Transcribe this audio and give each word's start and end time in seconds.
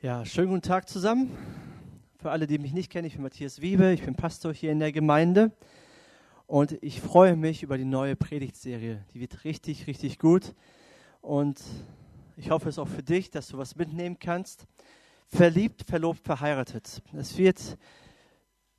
Ja, 0.00 0.24
schönen 0.24 0.50
guten 0.50 0.62
Tag 0.62 0.88
zusammen. 0.88 1.36
Für 2.20 2.30
alle, 2.30 2.46
die 2.46 2.58
mich 2.58 2.72
nicht 2.72 2.88
kennen, 2.88 3.08
ich 3.08 3.14
bin 3.14 3.22
Matthias 3.24 3.60
Wiebe, 3.60 3.92
ich 3.92 4.04
bin 4.04 4.14
Pastor 4.14 4.54
hier 4.54 4.70
in 4.70 4.78
der 4.78 4.92
Gemeinde 4.92 5.50
und 6.46 6.78
ich 6.84 7.00
freue 7.00 7.34
mich 7.34 7.64
über 7.64 7.76
die 7.76 7.84
neue 7.84 8.14
Predigtserie. 8.14 9.04
Die 9.12 9.18
wird 9.18 9.42
richtig, 9.42 9.88
richtig 9.88 10.20
gut 10.20 10.54
und 11.20 11.60
ich 12.36 12.52
hoffe 12.52 12.68
es 12.68 12.78
auch 12.78 12.86
für 12.86 13.02
dich, 13.02 13.32
dass 13.32 13.48
du 13.48 13.58
was 13.58 13.74
mitnehmen 13.74 14.20
kannst. 14.20 14.68
Verliebt, 15.26 15.82
verlobt, 15.82 16.20
verheiratet. 16.20 17.02
Es 17.14 17.36
wird 17.36 17.76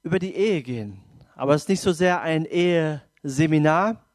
über 0.04 0.20
die 0.20 0.34
Ehe 0.34 0.64
gehen, 0.64 1.02
aber 1.36 1.54
es 1.54 1.64
ist 1.64 1.70
nicht 1.70 1.82
so 1.82 1.92
sehr 1.92 2.22
ein 2.22 2.46
Eheseminar 2.46 4.06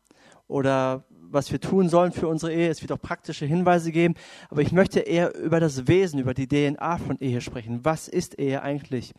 oder 0.48 1.04
was 1.30 1.50
wir 1.52 1.60
tun 1.60 1.88
sollen 1.88 2.12
für 2.12 2.28
unsere 2.28 2.52
Ehe. 2.52 2.68
Es 2.68 2.82
wird 2.82 2.92
auch 2.92 3.00
praktische 3.00 3.46
Hinweise 3.46 3.92
geben. 3.92 4.14
Aber 4.50 4.62
ich 4.62 4.72
möchte 4.72 5.00
eher 5.00 5.34
über 5.36 5.60
das 5.60 5.86
Wesen, 5.86 6.20
über 6.20 6.34
die 6.34 6.46
DNA 6.46 6.98
von 6.98 7.18
Ehe 7.18 7.40
sprechen. 7.40 7.84
Was 7.84 8.08
ist 8.08 8.38
Ehe 8.38 8.62
eigentlich? 8.62 9.12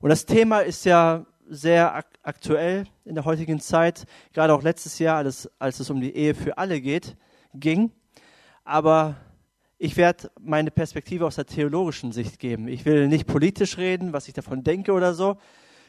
Und 0.00 0.10
das 0.10 0.26
Thema 0.26 0.60
ist 0.60 0.84
ja 0.84 1.26
sehr 1.48 1.94
ak 1.94 2.06
aktuell 2.22 2.86
in 3.04 3.14
der 3.14 3.24
heutigen 3.24 3.60
Zeit, 3.60 4.04
gerade 4.32 4.54
auch 4.54 4.62
letztes 4.62 4.98
Jahr, 4.98 5.16
als, 5.18 5.50
als 5.58 5.80
es 5.80 5.90
um 5.90 6.00
die 6.00 6.14
Ehe 6.14 6.34
für 6.34 6.58
alle 6.58 6.80
geht, 6.80 7.16
ging. 7.54 7.90
Aber 8.62 9.16
ich 9.78 9.96
werde 9.96 10.30
meine 10.38 10.70
Perspektive 10.70 11.26
aus 11.26 11.36
der 11.36 11.46
theologischen 11.46 12.12
Sicht 12.12 12.38
geben. 12.38 12.68
Ich 12.68 12.84
will 12.84 13.08
nicht 13.08 13.26
politisch 13.26 13.78
reden, 13.78 14.12
was 14.12 14.28
ich 14.28 14.34
davon 14.34 14.62
denke 14.62 14.92
oder 14.92 15.14
so, 15.14 15.38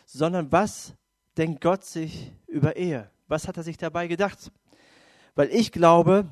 sondern 0.05 0.52
was 0.52 0.96
denkt 1.38 1.62
Gott 1.62 1.84
sich 1.84 2.32
über 2.48 2.76
Ehe? 2.76 3.10
Was 3.27 3.48
hat 3.48 3.58
er 3.58 3.63
sich 3.63 3.77
dabei 3.77 4.08
gedacht? 4.08 4.52
Weil 5.35 5.49
ich 5.49 5.71
glaube, 5.71 6.26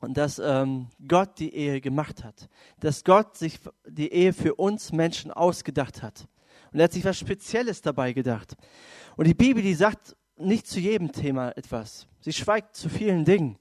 dass 0.00 0.38
ähm, 0.38 0.88
Gott 1.06 1.38
die 1.38 1.54
Ehe 1.54 1.80
gemacht 1.80 2.24
hat. 2.24 2.48
Dass 2.80 3.04
Gott 3.04 3.36
sich 3.36 3.60
die 3.86 4.12
Ehe 4.12 4.32
für 4.32 4.54
uns 4.54 4.92
Menschen 4.92 5.30
ausgedacht 5.30 6.02
hat. 6.02 6.26
Und 6.72 6.80
er 6.80 6.84
hat 6.84 6.92
sich 6.92 7.04
was 7.04 7.18
Spezielles 7.18 7.82
dabei 7.82 8.12
gedacht. 8.12 8.56
Und 9.16 9.26
die 9.26 9.34
Bibel, 9.34 9.62
die 9.62 9.74
sagt 9.74 10.16
nicht 10.36 10.66
zu 10.66 10.80
jedem 10.80 11.12
Thema 11.12 11.56
etwas. 11.56 12.06
Sie 12.20 12.32
schweigt 12.32 12.74
zu 12.74 12.88
vielen 12.88 13.24
Dingen. 13.24 13.58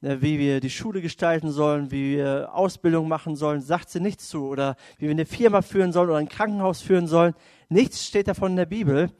Ne, 0.00 0.22
wie 0.22 0.38
wir 0.38 0.60
die 0.60 0.70
Schule 0.70 1.00
gestalten 1.00 1.50
sollen, 1.50 1.90
wie 1.90 2.16
wir 2.16 2.54
Ausbildung 2.54 3.08
machen 3.08 3.36
sollen, 3.36 3.62
sagt 3.62 3.90
sie 3.90 4.00
nichts 4.00 4.28
zu. 4.28 4.46
Oder 4.46 4.76
wie 4.98 5.06
wir 5.06 5.10
eine 5.10 5.26
Firma 5.26 5.62
führen 5.62 5.92
sollen 5.92 6.10
oder 6.10 6.18
ein 6.18 6.28
Krankenhaus 6.28 6.82
führen 6.82 7.06
sollen. 7.06 7.34
Nichts 7.68 8.06
steht 8.06 8.28
davon 8.28 8.52
in 8.52 8.56
der 8.56 8.66
Bibel. 8.66 9.10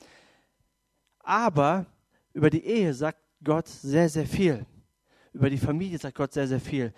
Aber 1.20 1.86
über 2.32 2.50
die 2.50 2.64
Ehe 2.64 2.94
sagt 2.94 3.23
Gott 3.44 3.68
sehr, 3.68 4.08
sehr 4.08 4.26
viel. 4.26 4.66
Über 5.32 5.50
die 5.50 5.58
Familie 5.58 5.98
sagt 5.98 6.16
Gott 6.16 6.32
sehr, 6.32 6.48
sehr 6.48 6.60
viel. 6.60 6.92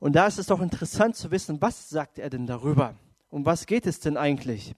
Und 0.00 0.14
da 0.14 0.26
ist 0.26 0.38
es 0.38 0.46
doch 0.46 0.60
interessant 0.60 1.14
zu 1.16 1.30
wissen, 1.30 1.60
was 1.60 1.88
sagt 1.88 2.18
er 2.18 2.30
denn 2.30 2.46
darüber? 2.46 2.94
Um 3.30 3.46
was 3.46 3.66
geht 3.66 3.86
es 3.86 4.00
denn 4.00 4.16
eigentlich? 4.16 4.74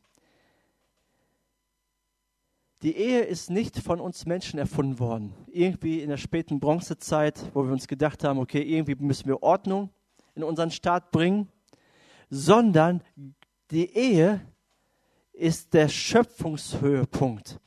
Die 2.82 2.96
Ehe 2.96 3.22
ist 3.22 3.50
nicht 3.50 3.78
von 3.78 3.98
uns 4.00 4.26
Menschen 4.26 4.58
erfunden 4.58 4.98
worden. 4.98 5.32
Irgendwie 5.46 6.02
in 6.02 6.10
der 6.10 6.18
späten 6.18 6.60
Bronzezeit, 6.60 7.40
wo 7.54 7.64
wir 7.64 7.72
uns 7.72 7.88
gedacht 7.88 8.22
haben, 8.24 8.38
okay, 8.38 8.60
irgendwie 8.60 8.94
müssen 8.96 9.26
wir 9.26 9.42
Ordnung 9.42 9.88
in 10.34 10.42
unseren 10.42 10.70
Staat 10.70 11.10
bringen, 11.10 11.48
sondern 12.28 13.02
die 13.70 13.90
Ehe 13.96 14.40
ist 15.32 15.72
der 15.72 15.88
Schöpfungshöhepunkt. 15.88 17.58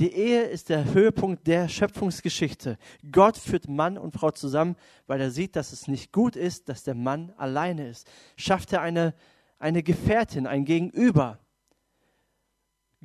Die 0.00 0.14
Ehe 0.14 0.44
ist 0.44 0.70
der 0.70 0.94
Höhepunkt 0.94 1.46
der 1.46 1.68
Schöpfungsgeschichte. 1.68 2.78
Gott 3.12 3.36
führt 3.36 3.68
Mann 3.68 3.98
und 3.98 4.12
Frau 4.12 4.30
zusammen, 4.30 4.76
weil 5.06 5.20
er 5.20 5.30
sieht, 5.30 5.56
dass 5.56 5.72
es 5.72 5.88
nicht 5.88 6.10
gut 6.10 6.36
ist, 6.36 6.70
dass 6.70 6.84
der 6.84 6.94
Mann 6.94 7.34
alleine 7.36 7.86
ist. 7.86 8.10
Schafft 8.34 8.72
er 8.72 8.80
eine, 8.80 9.12
eine 9.58 9.82
Gefährtin, 9.82 10.46
ein 10.46 10.64
Gegenüber. 10.64 11.38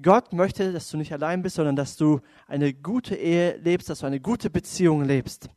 Gott 0.02 0.32
möchte, 0.32 0.72
dass 0.72 0.90
du 0.90 0.96
nicht 0.96 1.12
allein 1.12 1.42
bist, 1.42 1.58
sondern 1.58 1.76
dass 1.76 1.98
du 1.98 2.22
eine 2.48 2.74
gute 2.74 3.16
Ehe 3.16 3.58
lebst, 3.58 3.90
dass 3.90 4.00
du 4.00 4.06
eine 4.06 4.22
gute 4.22 4.50
Beziehung 4.50 5.03
lebst. 5.03 5.50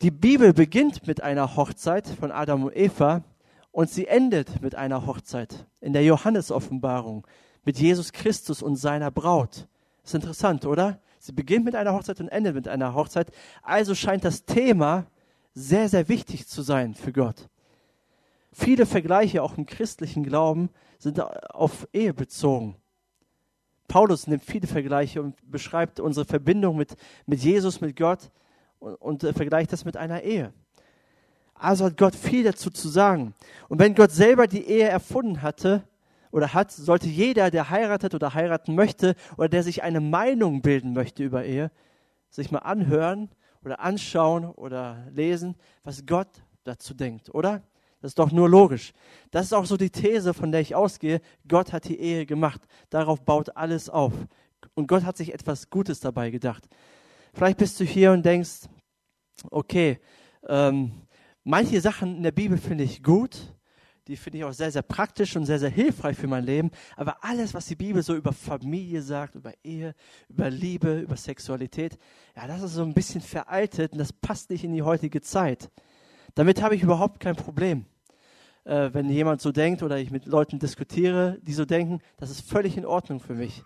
Die 0.00 0.10
Bibel 0.10 0.54
beginnt 0.54 1.06
mit 1.06 1.22
einer 1.22 1.54
Hochzeit 1.54 2.06
von 2.06 2.32
Adam 2.32 2.64
und 2.64 2.74
Eva 2.74 3.24
und 3.72 3.90
sie 3.90 4.06
endet 4.06 4.62
mit 4.62 4.74
einer 4.74 5.04
Hochzeit 5.04 5.66
in 5.82 5.92
der 5.92 6.02
Johannesoffenbarung 6.02 7.26
mit 7.66 7.78
Jesus 7.78 8.12
Christus 8.12 8.62
und 8.62 8.76
seiner 8.76 9.10
Braut. 9.10 9.66
Ist 10.06 10.14
interessant, 10.14 10.64
oder? 10.66 11.00
Sie 11.18 11.32
beginnt 11.32 11.64
mit 11.64 11.74
einer 11.74 11.92
Hochzeit 11.92 12.20
und 12.20 12.28
endet 12.28 12.54
mit 12.54 12.68
einer 12.68 12.94
Hochzeit. 12.94 13.30
Also 13.62 13.94
scheint 13.94 14.24
das 14.24 14.44
Thema 14.44 15.06
sehr, 15.54 15.88
sehr 15.88 16.08
wichtig 16.08 16.46
zu 16.46 16.62
sein 16.62 16.94
für 16.94 17.12
Gott. 17.12 17.48
Viele 18.52 18.86
Vergleiche 18.86 19.42
auch 19.42 19.58
im 19.58 19.66
christlichen 19.66 20.22
Glauben 20.22 20.70
sind 20.98 21.20
auf 21.20 21.88
Ehe 21.92 22.14
bezogen. 22.14 22.76
Paulus 23.88 24.26
nimmt 24.26 24.44
viele 24.44 24.66
Vergleiche 24.66 25.22
und 25.22 25.34
beschreibt 25.50 26.00
unsere 26.00 26.26
Verbindung 26.26 26.76
mit, 26.76 26.96
mit 27.26 27.40
Jesus, 27.40 27.80
mit 27.80 27.96
Gott 27.96 28.30
und, 28.78 28.94
und 28.94 29.24
äh, 29.24 29.32
vergleicht 29.32 29.72
das 29.72 29.84
mit 29.84 29.96
einer 29.96 30.22
Ehe. 30.22 30.52
Also 31.54 31.86
hat 31.86 31.96
Gott 31.96 32.14
viel 32.14 32.44
dazu 32.44 32.70
zu 32.70 32.88
sagen. 32.88 33.34
Und 33.68 33.78
wenn 33.78 33.94
Gott 33.94 34.10
selber 34.10 34.46
die 34.46 34.66
Ehe 34.66 34.88
erfunden 34.88 35.42
hatte, 35.42 35.82
oder 36.36 36.52
hat, 36.52 36.70
sollte 36.70 37.08
jeder, 37.08 37.50
der 37.50 37.70
heiratet 37.70 38.14
oder 38.14 38.34
heiraten 38.34 38.74
möchte 38.74 39.14
oder 39.38 39.48
der 39.48 39.62
sich 39.62 39.82
eine 39.82 40.00
Meinung 40.00 40.60
bilden 40.60 40.92
möchte 40.92 41.24
über 41.24 41.46
Ehe, 41.46 41.70
sich 42.28 42.50
mal 42.50 42.58
anhören 42.58 43.30
oder 43.64 43.80
anschauen 43.80 44.44
oder 44.44 45.06
lesen, 45.10 45.56
was 45.82 46.04
Gott 46.04 46.28
dazu 46.64 46.92
denkt, 46.92 47.34
oder? 47.34 47.62
Das 48.02 48.10
ist 48.10 48.18
doch 48.18 48.32
nur 48.32 48.50
logisch. 48.50 48.92
Das 49.30 49.46
ist 49.46 49.54
auch 49.54 49.64
so 49.64 49.78
die 49.78 49.88
These, 49.88 50.34
von 50.34 50.52
der 50.52 50.60
ich 50.60 50.74
ausgehe. 50.74 51.22
Gott 51.48 51.72
hat 51.72 51.88
die 51.88 51.98
Ehe 51.98 52.26
gemacht. 52.26 52.60
Darauf 52.90 53.24
baut 53.24 53.56
alles 53.56 53.88
auf. 53.88 54.12
Und 54.74 54.88
Gott 54.88 55.04
hat 55.04 55.16
sich 55.16 55.32
etwas 55.32 55.70
Gutes 55.70 56.00
dabei 56.00 56.28
gedacht. 56.28 56.68
Vielleicht 57.32 57.56
bist 57.56 57.80
du 57.80 57.84
hier 57.84 58.12
und 58.12 58.26
denkst, 58.26 58.68
okay, 59.50 60.00
ähm, 60.46 60.92
manche 61.44 61.80
Sachen 61.80 62.18
in 62.18 62.22
der 62.22 62.32
Bibel 62.32 62.58
finde 62.58 62.84
ich 62.84 63.02
gut, 63.02 63.55
die 64.08 64.16
finde 64.16 64.38
ich 64.38 64.44
auch 64.44 64.52
sehr, 64.52 64.70
sehr 64.70 64.82
praktisch 64.82 65.36
und 65.36 65.46
sehr, 65.46 65.58
sehr 65.58 65.70
hilfreich 65.70 66.16
für 66.16 66.28
mein 66.28 66.44
Leben. 66.44 66.70
Aber 66.96 67.24
alles, 67.24 67.54
was 67.54 67.66
die 67.66 67.74
Bibel 67.74 68.02
so 68.02 68.14
über 68.14 68.32
Familie 68.32 69.02
sagt, 69.02 69.34
über 69.34 69.52
Ehe, 69.64 69.94
über 70.28 70.48
Liebe, 70.50 71.00
über 71.00 71.16
Sexualität, 71.16 71.98
ja, 72.36 72.46
das 72.46 72.62
ist 72.62 72.74
so 72.74 72.82
ein 72.82 72.94
bisschen 72.94 73.20
veraltet 73.20 73.92
und 73.92 73.98
das 73.98 74.12
passt 74.12 74.50
nicht 74.50 74.64
in 74.64 74.72
die 74.72 74.82
heutige 74.82 75.20
Zeit. 75.20 75.70
Damit 76.34 76.62
habe 76.62 76.74
ich 76.76 76.82
überhaupt 76.82 77.20
kein 77.20 77.34
Problem. 77.34 77.86
Äh, 78.64 78.90
wenn 78.92 79.08
jemand 79.08 79.40
so 79.40 79.52
denkt 79.52 79.82
oder 79.82 79.98
ich 79.98 80.10
mit 80.10 80.26
Leuten 80.26 80.58
diskutiere, 80.58 81.38
die 81.42 81.54
so 81.54 81.64
denken, 81.64 82.00
das 82.16 82.30
ist 82.30 82.48
völlig 82.48 82.76
in 82.76 82.84
Ordnung 82.84 83.20
für 83.20 83.34
mich. 83.34 83.62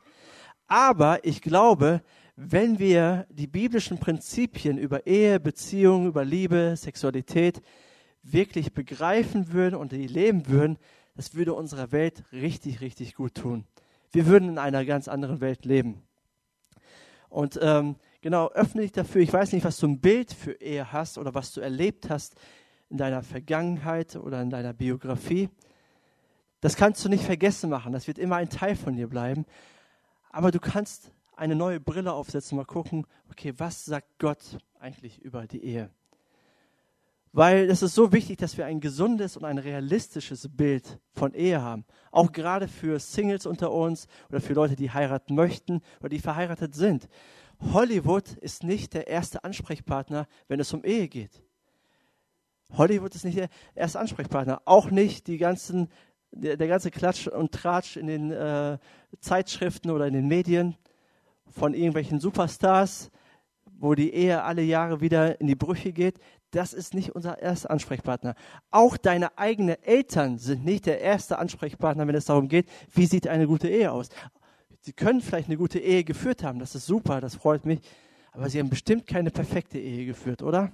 Aber 0.66 1.24
ich 1.24 1.42
glaube, 1.42 2.02
wenn 2.36 2.78
wir 2.78 3.26
die 3.28 3.46
biblischen 3.46 3.98
Prinzipien 3.98 4.78
über 4.78 5.06
Ehe, 5.06 5.40
Beziehung, 5.40 6.06
über 6.06 6.24
Liebe, 6.24 6.74
Sexualität, 6.76 7.60
wirklich 8.22 8.72
begreifen 8.72 9.52
würden 9.52 9.76
und 9.76 9.92
die 9.92 10.06
leben 10.06 10.48
würden, 10.48 10.78
das 11.16 11.34
würde 11.34 11.54
unserer 11.54 11.92
Welt 11.92 12.24
richtig, 12.32 12.80
richtig 12.80 13.14
gut 13.14 13.34
tun. 13.34 13.64
Wir 14.12 14.26
würden 14.26 14.48
in 14.48 14.58
einer 14.58 14.84
ganz 14.84 15.08
anderen 15.08 15.40
Welt 15.40 15.64
leben. 15.64 16.02
Und 17.28 17.58
ähm, 17.62 17.96
genau, 18.20 18.48
öffne 18.50 18.82
dich 18.82 18.92
dafür. 18.92 19.22
Ich 19.22 19.32
weiß 19.32 19.52
nicht, 19.52 19.64
was 19.64 19.78
du 19.78 19.86
ein 19.86 20.00
Bild 20.00 20.32
für 20.32 20.52
Ehe 20.60 20.92
hast 20.92 21.16
oder 21.16 21.34
was 21.34 21.52
du 21.52 21.60
erlebt 21.60 22.10
hast 22.10 22.34
in 22.88 22.96
deiner 22.96 23.22
Vergangenheit 23.22 24.16
oder 24.16 24.42
in 24.42 24.50
deiner 24.50 24.72
Biografie. 24.72 25.48
Das 26.60 26.76
kannst 26.76 27.04
du 27.04 27.08
nicht 27.08 27.24
vergessen 27.24 27.70
machen. 27.70 27.92
Das 27.92 28.06
wird 28.06 28.18
immer 28.18 28.36
ein 28.36 28.50
Teil 28.50 28.76
von 28.76 28.96
dir 28.96 29.08
bleiben. 29.08 29.46
Aber 30.30 30.50
du 30.50 30.58
kannst 30.58 31.12
eine 31.36 31.54
neue 31.54 31.80
Brille 31.80 32.12
aufsetzen, 32.12 32.56
mal 32.56 32.64
gucken, 32.64 33.06
okay, 33.30 33.54
was 33.56 33.84
sagt 33.84 34.18
Gott 34.18 34.58
eigentlich 34.78 35.20
über 35.20 35.46
die 35.46 35.64
Ehe? 35.64 35.90
Weil 37.32 37.70
es 37.70 37.82
ist 37.82 37.94
so 37.94 38.12
wichtig, 38.12 38.38
dass 38.38 38.56
wir 38.56 38.66
ein 38.66 38.80
gesundes 38.80 39.36
und 39.36 39.44
ein 39.44 39.58
realistisches 39.58 40.48
Bild 40.48 40.98
von 41.12 41.32
Ehe 41.32 41.62
haben. 41.62 41.84
Auch 42.10 42.32
gerade 42.32 42.66
für 42.66 42.98
Singles 42.98 43.46
unter 43.46 43.70
uns 43.70 44.08
oder 44.30 44.40
für 44.40 44.54
Leute, 44.54 44.74
die 44.74 44.90
heiraten 44.90 45.36
möchten 45.36 45.80
oder 46.00 46.08
die 46.08 46.18
verheiratet 46.18 46.74
sind. 46.74 47.08
Hollywood 47.72 48.32
ist 48.40 48.64
nicht 48.64 48.94
der 48.94 49.06
erste 49.06 49.44
Ansprechpartner, 49.44 50.26
wenn 50.48 50.58
es 50.58 50.72
um 50.72 50.84
Ehe 50.84 51.08
geht. 51.08 51.42
Hollywood 52.76 53.14
ist 53.14 53.24
nicht 53.24 53.38
der 53.38 53.50
erste 53.74 54.00
Ansprechpartner. 54.00 54.62
Auch 54.64 54.90
nicht 54.90 55.28
die 55.28 55.38
ganzen, 55.38 55.88
der, 56.32 56.56
der 56.56 56.66
ganze 56.66 56.90
Klatsch 56.90 57.28
und 57.28 57.52
Tratsch 57.52 57.96
in 57.96 58.08
den 58.08 58.32
äh, 58.32 58.78
Zeitschriften 59.20 59.90
oder 59.90 60.06
in 60.06 60.14
den 60.14 60.26
Medien 60.26 60.76
von 61.46 61.74
irgendwelchen 61.74 62.18
Superstars, 62.18 63.10
wo 63.78 63.94
die 63.94 64.12
Ehe 64.12 64.42
alle 64.42 64.62
Jahre 64.62 65.00
wieder 65.00 65.40
in 65.40 65.46
die 65.46 65.54
Brüche 65.54 65.92
geht 65.92 66.18
das 66.50 66.72
ist 66.72 66.94
nicht 66.94 67.14
unser 67.14 67.40
erster 67.40 67.70
Ansprechpartner. 67.70 68.34
Auch 68.70 68.96
deine 68.96 69.38
eigenen 69.38 69.82
Eltern 69.82 70.38
sind 70.38 70.64
nicht 70.64 70.86
der 70.86 71.00
erste 71.00 71.38
Ansprechpartner, 71.38 72.06
wenn 72.06 72.14
es 72.14 72.24
darum 72.24 72.48
geht, 72.48 72.66
wie 72.92 73.06
sieht 73.06 73.28
eine 73.28 73.46
gute 73.46 73.68
Ehe 73.68 73.92
aus. 73.92 74.08
Sie 74.80 74.92
können 74.92 75.20
vielleicht 75.20 75.48
eine 75.48 75.58
gute 75.58 75.78
Ehe 75.78 76.04
geführt 76.04 76.42
haben, 76.42 76.58
das 76.58 76.74
ist 76.74 76.86
super, 76.86 77.20
das 77.20 77.34
freut 77.34 77.66
mich, 77.66 77.80
aber 78.32 78.48
sie 78.48 78.58
haben 78.58 78.70
bestimmt 78.70 79.06
keine 79.06 79.30
perfekte 79.30 79.78
Ehe 79.78 80.06
geführt, 80.06 80.42
oder? 80.42 80.72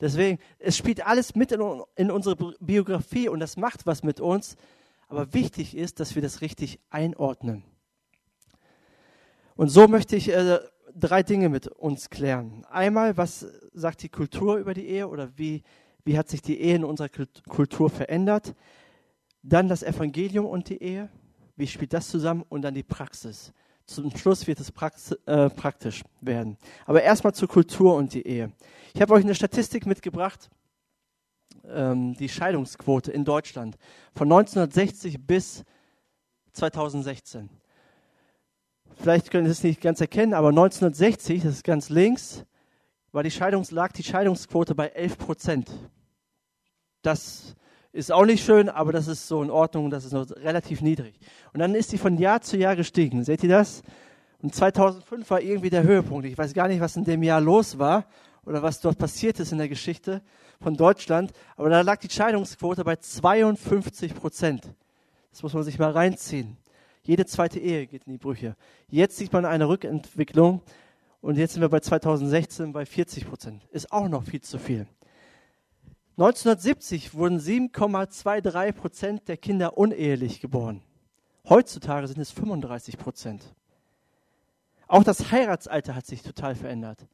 Deswegen, 0.00 0.38
es 0.58 0.76
spielt 0.76 1.06
alles 1.06 1.34
mit 1.34 1.52
in, 1.52 1.60
in 1.96 2.10
unsere 2.10 2.36
Biografie 2.60 3.28
und 3.28 3.40
das 3.40 3.56
macht 3.56 3.86
was 3.86 4.02
mit 4.02 4.20
uns. 4.20 4.56
Aber 5.08 5.32
wichtig 5.34 5.76
ist, 5.76 6.00
dass 6.00 6.14
wir 6.14 6.22
das 6.22 6.40
richtig 6.40 6.80
einordnen. 6.90 7.62
Und 9.56 9.68
so 9.68 9.86
möchte 9.86 10.16
ich 10.16 10.28
äh, 10.30 10.58
drei 10.94 11.22
Dinge 11.22 11.48
mit 11.48 11.68
uns 11.68 12.10
klären. 12.10 12.64
Einmal, 12.70 13.16
was 13.16 13.46
sagt 13.72 14.02
die 14.02 14.08
Kultur 14.08 14.56
über 14.56 14.74
die 14.74 14.86
Ehe 14.86 15.08
oder 15.08 15.30
wie, 15.36 15.62
wie 16.04 16.16
hat 16.16 16.28
sich 16.28 16.42
die 16.42 16.60
Ehe 16.60 16.76
in 16.76 16.84
unserer 16.84 17.08
Kultur 17.48 17.90
verändert? 17.90 18.54
Dann 19.42 19.68
das 19.68 19.82
Evangelium 19.82 20.46
und 20.46 20.68
die 20.68 20.82
Ehe. 20.82 21.08
Wie 21.56 21.66
spielt 21.66 21.92
das 21.92 22.08
zusammen? 22.08 22.44
Und 22.48 22.62
dann 22.62 22.74
die 22.74 22.82
Praxis. 22.82 23.52
Zum 23.86 24.16
Schluss 24.16 24.46
wird 24.46 24.60
es 24.60 24.70
äh, 25.26 25.50
praktisch 25.50 26.02
werden. 26.20 26.56
Aber 26.86 27.02
erstmal 27.02 27.34
zur 27.34 27.48
Kultur 27.48 27.96
und 27.96 28.14
die 28.14 28.26
Ehe. 28.26 28.52
Ich 28.94 29.02
habe 29.02 29.12
euch 29.12 29.24
eine 29.24 29.34
Statistik 29.34 29.84
mitgebracht, 29.84 30.48
ähm, 31.68 32.14
die 32.14 32.28
Scheidungsquote 32.28 33.12
in 33.12 33.24
Deutschland 33.24 33.76
von 34.14 34.32
1960 34.32 35.26
bis 35.26 35.64
2016. 36.52 37.50
Vielleicht 38.96 39.30
können 39.30 39.46
Sie 39.46 39.52
es 39.52 39.62
nicht 39.62 39.80
ganz 39.80 40.00
erkennen, 40.00 40.34
aber 40.34 40.48
1960, 40.48 41.42
das 41.42 41.54
ist 41.54 41.64
ganz 41.64 41.90
links, 41.90 42.44
war 43.12 43.22
die 43.22 43.30
Scheidungs 43.30 43.70
lag 43.70 43.92
die 43.92 44.02
Scheidungsquote 44.02 44.74
bei 44.74 44.88
11 44.88 45.18
Prozent. 45.18 45.70
Das 47.02 47.54
ist 47.92 48.10
auch 48.10 48.24
nicht 48.24 48.44
schön, 48.44 48.68
aber 48.68 48.92
das 48.92 49.06
ist 49.06 49.28
so 49.28 49.42
in 49.42 49.50
Ordnung, 49.50 49.90
das 49.90 50.04
ist 50.04 50.12
noch 50.12 50.28
relativ 50.30 50.80
niedrig. 50.80 51.18
Und 51.52 51.60
dann 51.60 51.74
ist 51.74 51.90
sie 51.90 51.98
von 51.98 52.18
Jahr 52.18 52.40
zu 52.40 52.56
Jahr 52.56 52.74
gestiegen. 52.76 53.22
Seht 53.24 53.42
ihr 53.44 53.50
das? 53.50 53.82
Und 54.42 54.54
2005 54.54 55.30
war 55.30 55.40
irgendwie 55.40 55.70
der 55.70 55.84
Höhepunkt. 55.84 56.26
Ich 56.26 56.36
weiß 56.36 56.54
gar 56.54 56.68
nicht, 56.68 56.80
was 56.80 56.96
in 56.96 57.04
dem 57.04 57.22
Jahr 57.22 57.40
los 57.40 57.78
war 57.78 58.06
oder 58.44 58.62
was 58.62 58.80
dort 58.80 58.98
passiert 58.98 59.38
ist 59.38 59.52
in 59.52 59.58
der 59.58 59.68
Geschichte 59.68 60.22
von 60.60 60.76
Deutschland, 60.76 61.32
aber 61.56 61.70
da 61.70 61.82
lag 61.82 61.98
die 62.00 62.10
Scheidungsquote 62.10 62.84
bei 62.84 62.96
52 62.96 64.14
Prozent. 64.14 64.74
Das 65.30 65.42
muss 65.42 65.54
man 65.54 65.62
sich 65.62 65.78
mal 65.78 65.90
reinziehen. 65.90 66.56
Jede 67.04 67.26
zweite 67.26 67.60
Ehe 67.60 67.86
geht 67.86 68.04
in 68.06 68.12
die 68.12 68.18
Brüche. 68.18 68.56
Jetzt 68.88 69.18
sieht 69.18 69.32
man 69.32 69.44
eine 69.44 69.68
Rückentwicklung 69.68 70.62
und 71.20 71.36
jetzt 71.36 71.52
sind 71.52 71.60
wir 71.60 71.68
bei 71.68 71.80
2016 71.80 72.72
bei 72.72 72.86
40 72.86 73.26
Prozent. 73.26 73.68
Ist 73.70 73.92
auch 73.92 74.08
noch 74.08 74.24
viel 74.24 74.40
zu 74.40 74.58
viel. 74.58 74.86
1970 76.16 77.14
wurden 77.14 77.38
7,23 77.38 78.72
Prozent 78.72 79.28
der 79.28 79.36
Kinder 79.36 79.76
unehelich 79.76 80.40
geboren. 80.40 80.80
Heutzutage 81.46 82.08
sind 82.08 82.20
es 82.20 82.30
35 82.30 82.96
Prozent. 82.96 83.54
Auch 84.86 85.04
das 85.04 85.30
Heiratsalter 85.30 85.94
hat 85.94 86.06
sich 86.06 86.22
total 86.22 86.54
verändert. 86.54 87.06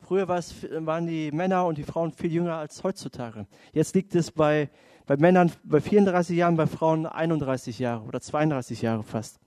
Früher 0.00 0.28
waren 0.28 1.06
die 1.06 1.32
Männer 1.32 1.64
und 1.64 1.78
die 1.78 1.84
Frauen 1.84 2.12
viel 2.12 2.30
jünger 2.30 2.56
als 2.56 2.82
heutzutage. 2.84 3.46
Jetzt 3.72 3.94
liegt 3.94 4.14
es 4.14 4.30
bei 4.30 4.68
bei 5.06 5.16
Männern 5.16 5.52
bei 5.64 5.80
34 5.80 6.36
Jahren, 6.36 6.56
bei 6.56 6.66
Frauen 6.66 7.06
31 7.06 7.78
Jahre 7.78 8.04
oder 8.04 8.20
32 8.20 8.82
Jahre 8.82 9.02
fast. 9.02 9.38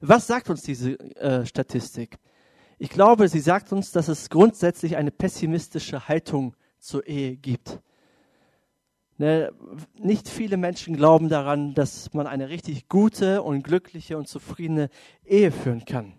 Was 0.00 0.26
sagt 0.26 0.50
uns 0.50 0.62
diese 0.62 0.98
äh, 1.16 1.44
Statistik? 1.46 2.18
Ich 2.78 2.90
glaube, 2.90 3.28
sie 3.28 3.40
sagt 3.40 3.72
uns, 3.72 3.92
dass 3.92 4.08
es 4.08 4.30
grundsätzlich 4.30 4.96
eine 4.96 5.10
pessimistische 5.10 6.08
Haltung 6.08 6.54
zur 6.78 7.06
Ehe 7.06 7.36
gibt. 7.36 7.80
Ne, 9.16 9.52
nicht 9.96 10.28
viele 10.28 10.56
Menschen 10.56 10.96
glauben 10.96 11.28
daran, 11.28 11.74
dass 11.74 12.12
man 12.14 12.26
eine 12.26 12.48
richtig 12.48 12.88
gute 12.88 13.42
und 13.42 13.62
glückliche 13.62 14.18
und 14.18 14.26
zufriedene 14.26 14.88
Ehe 15.24 15.52
führen 15.52 15.84
kann. 15.84 16.14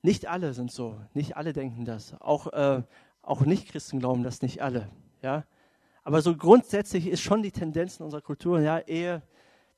Nicht 0.00 0.26
alle 0.26 0.54
sind 0.54 0.70
so, 0.70 1.00
nicht 1.12 1.36
alle 1.36 1.52
denken 1.52 1.84
das. 1.84 2.14
Auch, 2.20 2.52
äh, 2.52 2.82
auch 3.20 3.40
Nicht-Christen 3.40 3.98
glauben 3.98 4.22
das 4.22 4.42
nicht 4.42 4.62
alle. 4.62 4.90
Ja? 5.22 5.44
Aber 6.02 6.20
so 6.20 6.36
grundsätzlich 6.36 7.06
ist 7.06 7.20
schon 7.20 7.42
die 7.42 7.52
Tendenz 7.52 7.98
in 7.98 8.04
unserer 8.04 8.20
Kultur, 8.20 8.60
ja, 8.60 8.80
Ehe, 8.80 9.22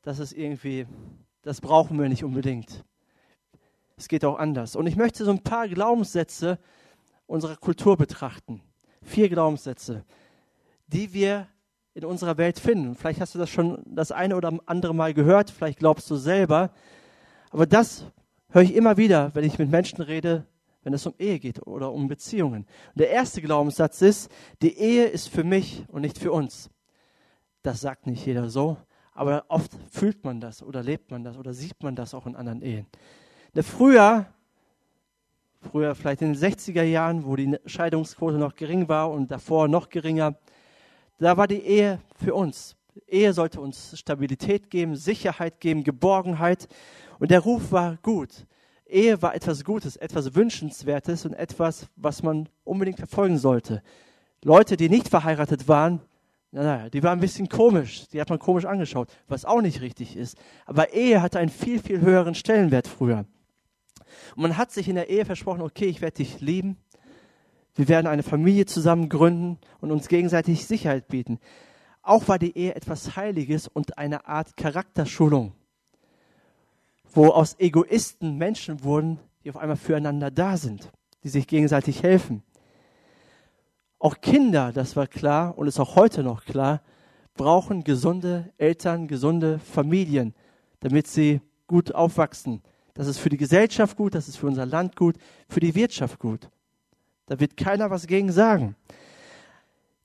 das 0.03 0.19
ist 0.19 0.33
irgendwie, 0.33 0.87
das 1.43 1.61
brauchen 1.61 1.99
wir 1.99 2.09
nicht 2.09 2.25
unbedingt. 2.25 2.85
Es 3.97 4.09
geht 4.09 4.25
auch 4.25 4.39
anders. 4.39 4.75
Und 4.77 4.87
ich 4.87 4.97
möchte 4.97 5.25
so 5.25 5.31
ein 5.31 5.43
paar 5.43 5.69
Glaubenssätze 5.69 6.59
unserer 7.27 7.57
Kultur 7.57 7.97
betrachten. 7.97 8.61
Vier 9.03 9.29
Glaubenssätze, 9.29 10.05
die 10.87 11.13
wir 11.13 11.47
in 11.95 12.05
unserer 12.05 12.37
Welt 12.39 12.59
finden. 12.59 12.97
Vielleicht 12.97 13.21
hast 13.21 13.35
du 13.35 13.39
das 13.39 13.51
schon 13.51 13.83
das 13.87 14.11
eine 14.11 14.37
oder 14.37 14.59
andere 14.67 14.95
Mal 14.95 15.15
gehört, 15.15 15.51
vielleicht 15.51 15.79
glaubst 15.79 16.11
du 16.11 16.17
selber. 16.17 16.71
Aber 17.51 17.67
das 17.67 18.05
höre 18.49 18.63
ich 18.63 18.75
immer 18.75 18.97
wieder, 18.97 19.35
wenn 19.35 19.45
ich 19.45 19.59
mit 19.59 19.71
Menschen 19.71 20.03
rede, 20.03 20.45
wenn 20.85 20.93
es 20.93 21.07
um 21.07 21.15
Ehe 21.19 21.39
geht 21.41 21.67
oder 21.67 21.93
um 21.93 22.07
Beziehungen. 22.07 22.67
Und 22.95 22.99
der 23.01 23.11
erste 23.11 23.43
Glaubenssatz 23.43 24.03
ist, 24.03 24.31
die 24.63 24.79
Ehe 24.79 25.07
ist 25.07 25.29
für 25.29 25.43
mich 25.43 25.85
und 25.89 26.03
nicht 26.03 26.19
für 26.19 26.31
uns. 26.31 26.71
Das 27.63 27.81
sagt 27.81 28.07
nicht 28.07 28.25
jeder 28.25 28.49
so, 28.51 28.77
aber 29.15 29.45
oft 29.49 29.73
fühlt 29.91 30.25
man 30.25 30.41
das 30.41 30.63
oder 30.63 30.83
lebt 30.83 31.11
man 31.11 31.25
das 31.25 31.37
oder 31.37 31.55
sieht 31.55 31.83
man 31.83 31.97
das 31.97 32.15
auch 32.15 32.27
in 32.27 32.37
anderen 32.37 32.63
Ehen. 32.63 32.87
Der 33.55 33.65
früher, 33.65 34.27
früher 35.61 35.95
vielleicht 35.95 36.23
in 36.23 36.35
den 36.35 36.41
60er 36.41 36.83
Jahren, 36.83 37.25
wo 37.25 37.35
die 37.35 37.59
Scheidungsquote 37.65 38.37
noch 38.37 38.55
gering 38.55 38.89
war 38.89 39.11
und 39.11 39.31
davor 39.31 39.67
noch 39.69 39.89
geringer, 39.89 40.37
da 41.19 41.37
war 41.37 41.47
die 41.47 41.63
Ehe 41.63 42.01
für 42.23 42.35
uns. 42.35 42.77
Ehe 43.07 43.33
sollte 43.33 43.61
uns 43.61 43.99
Stabilität 43.99 44.71
geben, 44.71 44.97
Sicherheit 44.97 45.61
geben, 45.61 45.85
Geborgenheit. 45.85 46.69
Und 47.19 47.31
der 47.31 47.41
Ruf 47.41 47.73
war 47.73 47.97
gut. 48.03 48.47
Ehe 48.87 49.21
war 49.23 49.35
etwas 49.35 49.65
Gutes, 49.65 49.97
etwas 49.97 50.35
Wünschenswertes 50.35 51.25
und 51.25 51.35
etwas, 51.35 51.87
was 51.97 52.23
man 52.23 52.49
unbedingt 52.65 52.99
verfolgen 52.99 53.39
sollte. 53.39 53.83
Leute, 54.43 54.77
die 54.77 54.89
nicht 54.89 55.09
verheiratet 55.09 55.69
waren, 55.69 56.01
naja, 56.51 56.89
die 56.89 57.03
waren 57.03 57.19
ein 57.19 57.21
bisschen 57.21 57.49
komisch, 57.49 58.07
die 58.13 58.21
hat 58.21 58.31
man 58.31 58.39
komisch 58.39 58.65
angeschaut, 58.65 59.09
was 59.27 59.45
auch 59.45 59.61
nicht 59.61 59.81
richtig 59.81 60.17
ist. 60.17 60.37
Aber 60.67 60.93
Ehe 60.93 61.21
hatte 61.21 61.39
einen 61.39 61.51
viel, 61.51 61.81
viel 61.81 62.01
höheren 62.01 62.35
Stellenwert 62.35 62.87
früher. 62.87 63.25
Und 64.37 64.43
man 64.43 64.57
hat 64.57 64.71
sich 64.71 64.89
in 64.89 64.95
der 64.95 65.11
Ehe 65.11 65.25
versprochen, 65.25 65.63
okay, 65.63 65.87
ich 65.87 66.01
werde 66.01 66.19
dich 66.19 66.41
lieben, 66.41 66.77
wir 67.75 67.89
werden 67.89 68.07
eine 68.07 68.23
Familie 68.23 68.67
zusammen 68.67 69.09
gründen 69.09 69.59
und 69.81 69.91
uns 69.91 70.07
gegenseitig 70.07 70.67
Sicherheit 70.67 71.09
bieten. 71.09 71.41
Auch 72.03 72.29
war 72.29 72.39
die 72.39 72.57
Ehe 72.57 72.75
etwas 72.75 73.17
Heiliges 73.17 73.67
und 73.67 73.99
eine 73.99 74.29
Art 74.29 74.57
Charakterschulung 74.57 75.55
wo 77.15 77.29
aus 77.29 77.59
Egoisten 77.59 78.37
Menschen 78.37 78.83
wurden, 78.85 79.19
die 79.43 79.51
auf 79.51 79.57
einmal 79.57 79.77
füreinander 79.77 80.31
da 80.31 80.57
sind, 80.57 80.91
die 81.23 81.29
sich 81.29 81.47
gegenseitig 81.47 82.03
helfen. 82.03 82.43
Auch 83.99 84.21
Kinder, 84.21 84.73
das 84.73 84.97
war 84.97 85.07
klar 85.07 85.57
und 85.57 85.67
ist 85.67 85.81
auch 85.81 85.97
heute 85.97 86.23
noch 86.23 86.45
klar, 86.45 86.83
brauchen 87.35 87.85
gesunde 87.85 88.53
Eltern, 88.59 89.09
gesunde 89.09 89.59
Familien, 89.59 90.35
damit 90.81 91.07
sie 91.07 91.41
gut 91.67 91.95
aufwachsen. 91.95 92.63
Das 92.95 93.07
ist 93.07 93.19
für 93.19 93.31
die 93.31 93.37
Gesellschaft 93.37 93.97
gut, 93.97 94.15
das 94.15 94.29
ist 94.29 94.37
für 94.37 94.47
unser 94.47 94.67
Land 94.67 94.97
gut, 94.97 95.17
für 95.49 95.61
die 95.61 95.75
Wirtschaft 95.75 96.19
gut. 96.19 96.51
Da 97.27 97.41
wird 97.41 97.57
keiner 97.57 97.91
was 97.91 98.07
gegen 98.07 98.31
sagen. 98.31 98.77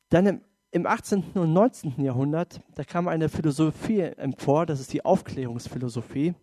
Dann 0.09 0.25
im, 0.25 0.41
im 0.71 0.87
18. 0.87 1.23
und 1.35 1.53
19. 1.53 2.01
Jahrhundert, 2.03 2.61
da 2.75 2.83
kam 2.83 3.07
eine 3.07 3.29
Philosophie 3.29 3.99
empor, 3.99 4.65
das 4.65 4.79
ist 4.79 4.93
die 4.93 5.03
Aufklärungsphilosophie. 5.05 6.33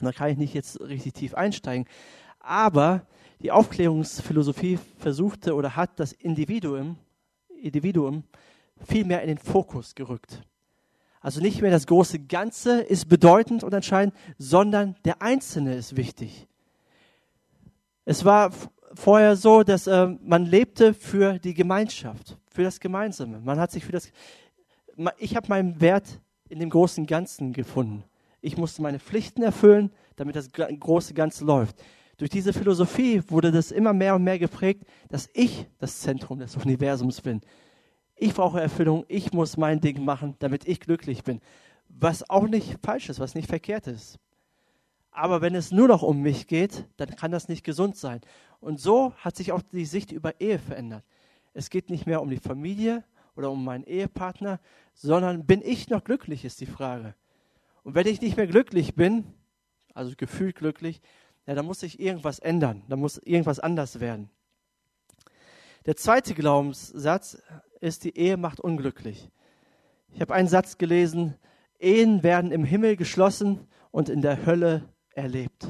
Und 0.00 0.06
da 0.06 0.12
kann 0.12 0.30
ich 0.30 0.38
nicht 0.38 0.54
jetzt 0.54 0.80
richtig 0.80 1.14
tief 1.14 1.34
einsteigen. 1.34 1.86
Aber 2.40 3.06
die 3.40 3.50
Aufklärungsphilosophie 3.50 4.78
versuchte 4.98 5.54
oder 5.54 5.76
hat 5.76 5.98
das 6.00 6.12
Individuum, 6.12 6.96
Individuum 7.60 8.24
viel 8.86 9.04
mehr 9.04 9.22
in 9.22 9.28
den 9.28 9.38
Fokus 9.38 9.94
gerückt. 9.94 10.42
Also 11.20 11.40
nicht 11.40 11.62
mehr 11.62 11.70
das 11.70 11.86
große 11.86 12.20
Ganze 12.20 12.80
ist 12.80 13.08
bedeutend 13.08 13.64
und 13.64 13.72
entscheidend, 13.72 14.14
sondern 14.36 14.96
der 15.04 15.22
Einzelne 15.22 15.74
ist 15.74 15.96
wichtig. 15.96 16.46
Es 18.04 18.24
war 18.24 18.50
vorher 18.94 19.36
so, 19.36 19.62
dass 19.62 19.86
äh, 19.86 20.06
man 20.22 20.44
lebte 20.44 20.92
für 20.92 21.38
die 21.38 21.54
Gemeinschaft, 21.54 22.36
für 22.50 22.62
das 22.62 22.78
Gemeinsame. 22.78 23.40
Man 23.40 23.58
hat 23.58 23.72
sich 23.72 23.84
für 23.84 23.92
das. 23.92 24.10
Ich 25.18 25.34
habe 25.34 25.48
meinen 25.48 25.80
Wert 25.80 26.20
in 26.48 26.58
dem 26.58 26.68
großen 26.68 27.06
Ganzen 27.06 27.54
gefunden 27.54 28.04
ich 28.44 28.58
musste 28.58 28.82
meine 28.82 28.98
Pflichten 29.00 29.42
erfüllen, 29.42 29.90
damit 30.16 30.36
das 30.36 30.50
große 30.52 31.14
Ganze 31.14 31.44
läuft. 31.44 31.82
Durch 32.18 32.30
diese 32.30 32.52
Philosophie 32.52 33.22
wurde 33.28 33.50
das 33.50 33.70
immer 33.70 33.94
mehr 33.94 34.14
und 34.14 34.22
mehr 34.22 34.38
geprägt, 34.38 34.84
dass 35.08 35.30
ich 35.32 35.66
das 35.78 36.00
Zentrum 36.00 36.38
des 36.38 36.54
Universums 36.56 37.22
bin. 37.22 37.40
Ich 38.16 38.34
brauche 38.34 38.60
Erfüllung, 38.60 39.04
ich 39.08 39.32
muss 39.32 39.56
mein 39.56 39.80
Ding 39.80 40.04
machen, 40.04 40.36
damit 40.38 40.68
ich 40.68 40.80
glücklich 40.80 41.24
bin. 41.24 41.40
Was 41.88 42.28
auch 42.28 42.46
nicht 42.46 42.76
falsch 42.82 43.08
ist, 43.08 43.18
was 43.18 43.34
nicht 43.34 43.48
verkehrt 43.48 43.86
ist. 43.86 44.18
Aber 45.10 45.40
wenn 45.40 45.54
es 45.54 45.70
nur 45.72 45.88
noch 45.88 46.02
um 46.02 46.20
mich 46.20 46.46
geht, 46.46 46.86
dann 46.98 47.16
kann 47.16 47.30
das 47.30 47.48
nicht 47.48 47.64
gesund 47.64 47.96
sein. 47.96 48.20
Und 48.60 48.78
so 48.78 49.14
hat 49.16 49.36
sich 49.36 49.52
auch 49.52 49.62
die 49.62 49.86
Sicht 49.86 50.12
über 50.12 50.40
Ehe 50.40 50.58
verändert. 50.58 51.04
Es 51.54 51.70
geht 51.70 51.88
nicht 51.88 52.06
mehr 52.06 52.20
um 52.20 52.28
die 52.28 52.36
Familie 52.36 53.04
oder 53.36 53.50
um 53.50 53.64
meinen 53.64 53.84
Ehepartner, 53.84 54.60
sondern 54.92 55.46
bin 55.46 55.62
ich 55.62 55.88
noch 55.88 56.04
glücklich, 56.04 56.44
ist 56.44 56.60
die 56.60 56.66
Frage. 56.66 57.14
Und 57.84 57.94
wenn 57.94 58.06
ich 58.06 58.20
nicht 58.20 58.36
mehr 58.36 58.46
glücklich 58.46 58.94
bin, 58.94 59.24
also 59.92 60.12
gefühlt 60.16 60.56
glücklich, 60.56 61.00
ja, 61.46 61.54
dann 61.54 61.66
muss 61.66 61.80
sich 61.80 62.00
irgendwas 62.00 62.38
ändern, 62.38 62.82
dann 62.88 62.98
muss 62.98 63.18
irgendwas 63.18 63.60
anders 63.60 64.00
werden. 64.00 64.30
Der 65.86 65.96
zweite 65.96 66.34
Glaubenssatz 66.34 67.42
ist, 67.80 68.04
die 68.04 68.16
Ehe 68.16 68.38
macht 68.38 68.58
unglücklich. 68.58 69.30
Ich 70.14 70.20
habe 70.22 70.34
einen 70.34 70.48
Satz 70.48 70.78
gelesen, 70.78 71.34
Ehen 71.78 72.22
werden 72.22 72.50
im 72.50 72.64
Himmel 72.64 72.96
geschlossen 72.96 73.68
und 73.90 74.08
in 74.08 74.22
der 74.22 74.46
Hölle 74.46 74.88
erlebt. 75.10 75.66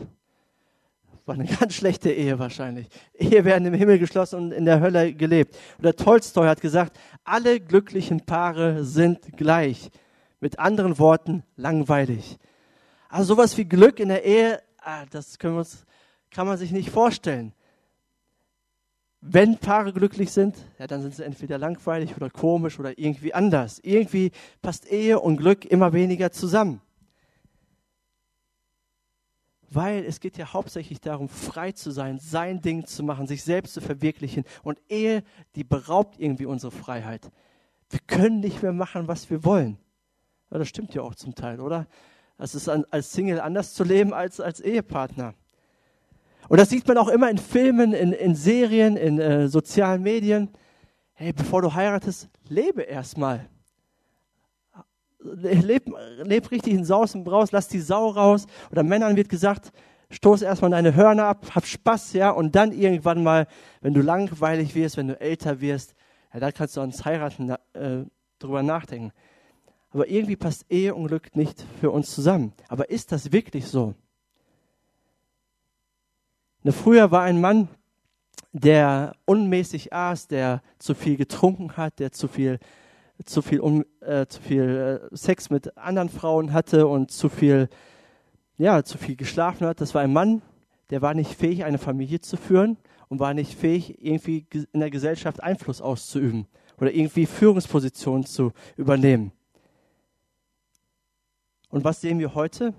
War 1.27 1.35
eine 1.35 1.47
ganz 1.61 1.75
schlechte 1.75 2.13
Ehe 2.13 2.39
wahrscheinlich. 2.39 2.87
Ehe 3.15 3.45
werden 3.45 3.67
im 3.67 3.75
Himmel 3.75 3.99
geschlossen 3.99 4.37
und 4.37 4.53
in 4.53 4.67
der 4.67 4.81
Hölle 4.81 5.13
gelebt. 5.15 5.57
Oder 5.81 5.97
Tolstoi 5.97 6.47
hat 6.47 6.61
gesagt, 6.61 6.97
alle 7.25 7.59
glücklichen 7.59 8.25
Paare 8.25 8.85
sind 8.85 9.37
gleich. 9.37 9.91
Mit 10.45 10.59
anderen 10.59 10.99
Worten, 10.99 11.43
langweilig. 11.57 12.37
Also 13.09 13.33
sowas 13.33 13.57
wie 13.57 13.65
Glück 13.65 13.99
in 13.99 14.11
der 14.11 14.27
Ehe, 14.27 14.63
ah, 14.77 15.07
das 15.07 15.39
können 15.39 15.55
wir 15.55 15.61
uns, 15.61 15.87
kann 16.31 16.47
man 16.47 16.59
sich 16.59 16.71
nicht 16.71 16.91
vorstellen. 16.91 17.55
Wenn 19.23 19.57
Paare 19.57 19.95
glücklich 19.95 20.33
sind, 20.33 20.55
ja, 20.79 20.87
dann 20.87 21.01
sind 21.01 21.15
sie 21.15 21.25
entweder 21.25 21.57
langweilig 21.57 22.15
oder 22.15 22.29
komisch 22.29 22.79
oder 22.79 22.99
irgendwie 22.99 23.33
anders. 23.33 23.79
Irgendwie 23.83 24.33
passt 24.61 24.87
Ehe 24.93 25.19
und 25.19 25.39
Glück 25.39 25.65
immer 25.65 25.95
weniger 25.95 26.31
zusammen. 26.31 26.83
Weil 29.71 30.05
es 30.05 30.21
geht 30.21 30.37
ja 30.37 30.53
hauptsächlich 30.53 31.01
darum, 31.01 31.31
frei 31.31 31.73
zu 31.73 31.91
sein, 31.91 32.19
sein 32.19 32.61
Ding 32.61 32.85
zu 32.85 33.03
machen, 33.03 33.27
sich 33.27 33.43
selbst 33.45 33.73
zu 33.73 33.81
verwirklichen. 33.81 34.45
Und 34.63 34.79
Ehe, 34.91 35.25
die 35.55 35.65
beraubt 35.65 36.21
irgendwie 36.21 36.45
unsere 36.45 36.71
Freiheit. 36.71 37.31
Wir 37.89 38.01
können 38.07 38.41
nicht 38.41 38.63
mehr 38.63 38.75
machen, 38.75 39.09
was 39.09 39.31
wir 39.31 39.43
wollen. 39.43 39.79
Ja, 40.55 40.59
das 40.59 40.69
stimmt 40.69 40.95
ja 40.95 41.03
auch 41.03 41.17
zum 41.17 41.35
Teil, 41.35 41.59
oder? 41.59 41.89
Es 42.39 42.55
ist 42.55 42.69
als 42.69 43.13
Single 43.13 43.41
anders 43.41 43.75
zu 43.75 43.83
leben 43.83 44.15
als 44.15 44.39
als 44.39 44.61
Ehepartner. 44.61 45.35
Und 46.49 46.61
das 46.61 46.69
sieht 46.69 46.87
man 46.87 46.97
auch 46.97 47.09
immer 47.09 47.29
in 47.29 47.39
Filmen, 47.39 47.93
in, 47.93 48.13
in 48.13 48.37
Serien, 48.37 48.97
in 48.97 49.19
äh, 49.19 49.49
sozialen 49.49 50.05
Medien. 50.05 50.49
Hey, 51.15 51.33
bevor 51.33 51.61
du 51.61 51.75
heiratest, 51.75 52.29
lebe 52.49 52.83
erstmal. 52.83 53.49
Leb, 55.19 55.91
leb 56.23 56.51
richtig 56.53 56.75
in 56.75 56.85
Saus 56.85 57.17
und 57.17 57.25
Braus, 57.25 57.51
lass 57.51 57.67
die 57.67 57.81
Sau 57.81 58.11
raus. 58.11 58.47
Oder 58.71 58.85
Männern 58.85 59.17
wird 59.17 59.29
gesagt, 59.29 59.73
stoß 60.11 60.43
erstmal 60.43 60.71
deine 60.71 60.95
Hörner 60.95 61.25
ab, 61.25 61.47
hab 61.53 61.67
Spaß, 61.67 62.13
ja, 62.13 62.31
und 62.31 62.55
dann 62.55 62.71
irgendwann 62.71 63.25
mal, 63.25 63.49
wenn 63.81 63.93
du 63.93 64.03
langweilig 64.03 64.77
wirst, 64.77 64.99
wenn 64.99 65.09
du 65.09 65.21
älter 65.21 65.61
wirst, 65.61 65.97
ja, 66.33 66.39
da 66.39 66.53
kannst 66.53 66.77
du 66.77 66.81
ans 66.81 67.05
Heiraten 67.05 67.51
äh, 67.73 68.05
drüber 68.39 68.63
nachdenken. 68.63 69.13
Aber 69.95 70.09
irgendwie 70.09 70.35
passt 70.35 70.67
Ehe 70.71 70.93
und 70.93 71.07
Glück 71.07 71.37
nicht 71.37 71.65
für 71.81 71.93
uns 71.93 72.13
zusammen. 72.13 72.53
Aber 72.69 72.91
ist 72.91 73.13
das 73.13 73.31
wirklich 73.31 73.69
so? 73.69 73.95
Ne, 76.65 76.73
früher 76.73 77.13
war 77.13 77.23
ein 77.23 77.41
Mann, 77.41 77.69
der 78.51 79.15
unmäßig 79.25 79.93
aß, 79.93 80.27
der 80.27 80.63
zu 80.81 80.95
viel 80.97 81.17
getrunken 81.17 81.77
hat, 81.77 82.01
der 82.01 82.11
zu 82.11 82.27
viel, 82.27 82.59
zu 83.25 83.41
viel, 83.41 83.61
um, 83.61 83.85
äh, 84.01 84.27
zu 84.27 84.43
viel 84.43 85.01
äh, 85.13 85.17
Sex 85.17 85.49
mit 85.49 85.79
anderen 85.79 86.09
Frauen 86.09 86.53
hatte 86.53 86.89
und 86.89 87.13
zu 87.13 87.29
viel, 87.29 87.69
ja, 88.59 88.83
zu 88.83 88.99
viel 88.99 89.15
geschlafen 89.15 89.65
hat. 89.65 89.81
Das 89.81 89.95
war 89.95 90.03
ein 90.03 90.13
Mann, 90.13 90.43
der 90.91 91.03
war 91.03 91.15
nicht 91.15 91.35
fähig, 91.37 91.65
eine 91.65 91.79
Familie 91.79 92.21
zu 92.21 92.37
führen 92.37 92.79
und 93.09 93.21
war 93.21 93.33
nicht 93.33 93.57
fähig, 93.57 94.05
irgendwie 94.05 94.45
in 94.73 94.81
der 94.81 94.91
Gesellschaft 94.91 95.41
Einfluss 95.41 95.81
auszuüben 95.81 96.49
oder 96.81 96.93
irgendwie 96.93 97.27
Führungspositionen 97.27 98.27
zu 98.27 98.51
übernehmen. 98.77 99.31
Und 101.75 101.83
was 101.83 102.01
sehen 102.01 102.21
wir 102.21 102.37
heute? 102.37 102.73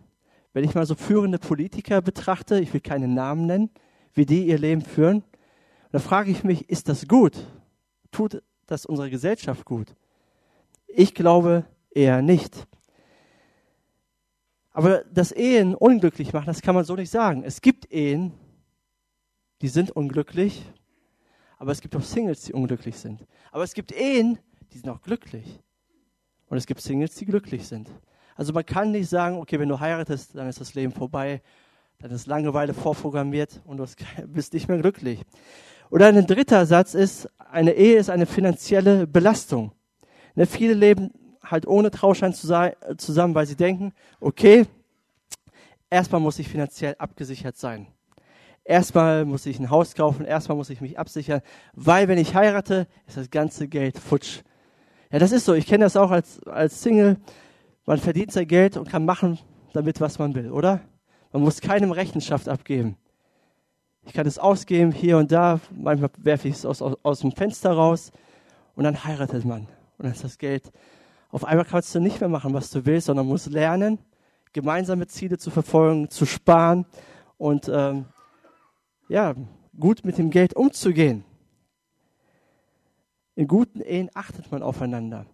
Wenn 0.54 0.64
ich 0.64 0.74
mal 0.74 0.86
so 0.86 0.96
führende 0.96 1.38
Politiker 1.38 2.02
betrachte, 2.02 2.62
ich 2.62 2.74
will 2.74 2.80
keine 2.80 3.10
Namen 3.10 3.46
nennen, 3.46 3.70
wie 4.14 4.26
die 4.26 4.48
ihr 4.48 4.58
Leben 4.58 4.84
führen, 4.84 5.22
da 5.92 6.00
frage 6.00 6.32
ich 6.32 6.46
mich, 6.46 6.70
ist 6.70 6.88
das 6.88 7.06
gut? 7.06 7.34
Tut 8.10 8.42
das 8.68 8.86
unserer 8.86 9.10
Gesellschaft 9.10 9.66
gut? 9.66 9.94
Ich 10.88 11.14
glaube 11.14 11.66
eher 11.92 12.22
nicht. 12.22 12.68
Aber 14.72 15.04
dass 15.12 15.34
Ehen 15.34 15.76
unglücklich 15.76 16.32
machen, 16.32 16.46
das 16.46 16.62
kann 16.62 16.74
man 16.74 16.86
so 16.86 16.96
nicht 16.96 17.12
sagen. 17.12 17.44
Es 17.44 17.60
gibt 17.60 17.92
Ehen, 17.92 18.32
die 19.62 19.68
sind 19.68 19.92
unglücklich, 19.92 20.64
aber 21.58 21.74
es 21.74 21.82
gibt 21.82 21.98
auch 21.98 22.02
Singles, 22.02 22.44
die 22.44 22.54
unglücklich 22.54 22.96
sind. 22.96 23.28
Aber 23.52 23.66
es 23.66 23.74
gibt 23.74 23.92
Ehen, 23.92 24.40
die 24.72 24.78
sind 24.78 24.88
auch 24.88 25.02
glücklich. 25.02 25.62
Und 26.48 26.56
es 26.56 26.66
gibt 26.66 26.80
Singles, 26.80 27.16
die 27.16 27.26
glücklich 27.26 27.68
sind. 27.68 27.90
Also 28.36 28.54
man 28.54 28.66
kann 28.66 28.92
nicht 28.92 29.10
sagen, 29.10 29.38
okay, 29.38 29.60
wenn 29.60 29.70
du 29.70 29.80
heiratest, 29.80 30.36
dann 30.36 30.48
ist 30.48 30.60
das 30.60 30.74
Leben 30.74 30.92
vorbei, 30.92 31.42
dann 32.00 32.12
ist 32.12 32.28
Langeweile 32.28 32.74
vorprogrammiert 32.74 33.62
und 33.66 33.78
du 33.78 33.86
bist 34.28 34.54
nicht 34.54 34.68
mehr 34.68 34.78
glücklich. 34.78 35.22
Oder 35.90 36.08
ein 36.08 36.28
dritter 36.28 36.66
Satz 36.66 36.94
ist, 36.94 37.30
eine 37.52 37.74
Ehe 37.74 37.98
ist 37.98 38.10
eine 38.10 38.26
finanzielle 38.26 39.08
Belastung. 39.08 39.72
Ne, 40.36 40.46
viele 40.46 40.74
leben 40.74 41.12
halt 41.42 41.68
ohne 41.68 41.92
Trauschein 41.92 42.34
zusammen, 42.34 43.36
weil 43.36 43.46
sie 43.46 43.56
denken, 43.56 43.94
okay, 44.20 44.66
erstmal 45.90 46.20
muss 46.20 46.40
ich 46.40 46.50
finanziell 46.50 46.96
abgesichert 46.98 47.56
sein. 47.56 47.88
Erstmal 48.64 49.26
muss 49.26 49.46
ich 49.46 49.60
ein 49.60 49.70
Haus 49.70 49.94
kaufen, 49.94 50.26
erstmal 50.26 50.58
muss 50.58 50.72
ich 50.72 50.82
mich 50.82 50.98
absichern, 50.98 51.42
weil 51.74 52.08
wenn 52.08 52.18
ich 52.18 52.34
heirate, 52.34 52.88
ist 53.08 53.16
das 53.16 53.30
ganze 53.30 53.68
Geld 53.68 54.00
futsch. 54.00 54.40
Ja, 55.12 55.20
das 55.20 55.32
ist 55.32 55.46
so. 55.46 55.54
Ich 55.54 55.68
kenne 55.68 55.86
das 55.86 55.96
auch 55.96 56.10
als, 56.10 56.42
als 56.44 56.82
Single. 56.82 57.18
Man 57.86 58.00
verdient 58.00 58.32
sein 58.32 58.48
Geld 58.48 58.78
und 58.78 58.90
kann 58.90 59.06
machen 59.06 59.40
damit, 59.74 60.02
was 60.02 60.18
man 60.20 60.34
will, 60.34 60.52
oder? 60.52 60.82
Man 61.32 61.44
muss 61.44 61.62
keinem 61.62 61.92
Rechenschaft 61.92 62.48
abgeben. 62.50 62.98
Ich 64.06 64.14
kann 64.14 64.28
es 64.28 64.40
ausgeben 64.40 64.92
hier 64.92 65.18
und 65.18 65.32
da, 65.32 65.60
manchmal 65.72 66.10
werfe 66.18 66.48
ich 66.48 66.56
es 66.56 66.66
aus, 66.66 66.82
aus, 66.82 66.96
aus 67.04 67.20
dem 67.20 67.32
Fenster 67.32 67.72
raus 67.72 68.12
und 68.76 68.84
dann 68.84 69.04
heiratet 69.04 69.46
man. 69.46 69.62
Und 69.98 70.06
dann 70.06 70.12
ist 70.12 70.24
das 70.24 70.38
Geld. 70.38 70.72
Auf 71.30 71.44
einmal 71.44 71.66
kannst 71.66 71.94
du 71.94 72.00
nicht 72.00 72.20
mehr 72.20 72.30
machen, 72.30 72.54
was 72.54 72.70
du 72.70 72.86
willst, 72.86 73.08
sondern 73.08 73.28
musst 73.28 73.52
lernen, 73.52 74.00
gemeinsame 74.54 75.08
Ziele 75.08 75.38
zu 75.38 75.52
verfolgen, 75.52 76.10
zu 76.10 76.26
sparen 76.26 76.86
und 77.38 77.68
ähm, 77.68 78.06
ja, 79.10 79.36
gut 79.78 80.06
mit 80.06 80.18
dem 80.18 80.30
Geld 80.30 80.56
umzugehen. 80.56 81.26
In 83.36 83.48
guten 83.48 83.82
Ehen 83.82 84.10
achtet 84.14 84.50
man 84.52 84.64
aufeinander. 84.64 85.26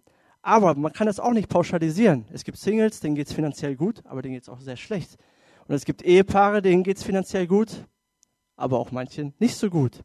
Aber 0.42 0.74
man 0.74 0.92
kann 0.92 1.06
das 1.06 1.20
auch 1.20 1.32
nicht 1.32 1.48
pauschalisieren. 1.48 2.26
Es 2.32 2.42
gibt 2.42 2.58
Singles, 2.58 2.98
denen 3.00 3.14
geht 3.14 3.28
es 3.28 3.32
finanziell 3.32 3.76
gut, 3.76 4.02
aber 4.04 4.22
denen 4.22 4.34
geht 4.34 4.42
es 4.42 4.48
auch 4.48 4.60
sehr 4.60 4.76
schlecht. 4.76 5.16
Und 5.68 5.74
es 5.74 5.84
gibt 5.84 6.02
Ehepaare, 6.02 6.60
denen 6.60 6.82
geht 6.82 6.96
es 6.96 7.04
finanziell 7.04 7.46
gut, 7.46 7.86
aber 8.56 8.78
auch 8.78 8.90
manchen 8.90 9.34
nicht 9.38 9.56
so 9.56 9.70
gut. 9.70 10.02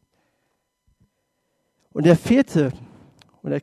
Und 1.90 2.06
der 2.06 2.16
vierte 2.16 2.72
und 3.42 3.50
der, 3.50 3.62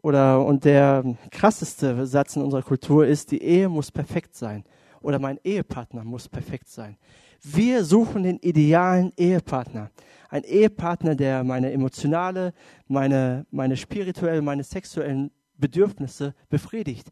oder, 0.00 0.44
und 0.44 0.64
der 0.64 1.04
krasseste 1.30 2.06
Satz 2.06 2.36
in 2.36 2.42
unserer 2.42 2.62
Kultur 2.62 3.06
ist, 3.06 3.30
die 3.30 3.42
Ehe 3.42 3.68
muss 3.68 3.92
perfekt 3.92 4.34
sein 4.34 4.64
oder 5.00 5.18
mein 5.18 5.38
Ehepartner 5.44 6.04
muss 6.04 6.28
perfekt 6.28 6.68
sein. 6.68 6.96
Wir 7.42 7.84
suchen 7.84 8.22
den 8.22 8.38
idealen 8.38 9.12
Ehepartner. 9.16 9.90
Ein 10.30 10.44
Ehepartner, 10.44 11.14
der 11.14 11.44
meine 11.44 11.70
emotionale, 11.72 12.52
meine, 12.86 13.46
meine 13.50 13.76
spirituelle, 13.76 14.42
meine 14.42 14.64
sexuellen 14.64 15.30
Bedürfnisse 15.58 16.34
befriedigt, 16.48 17.10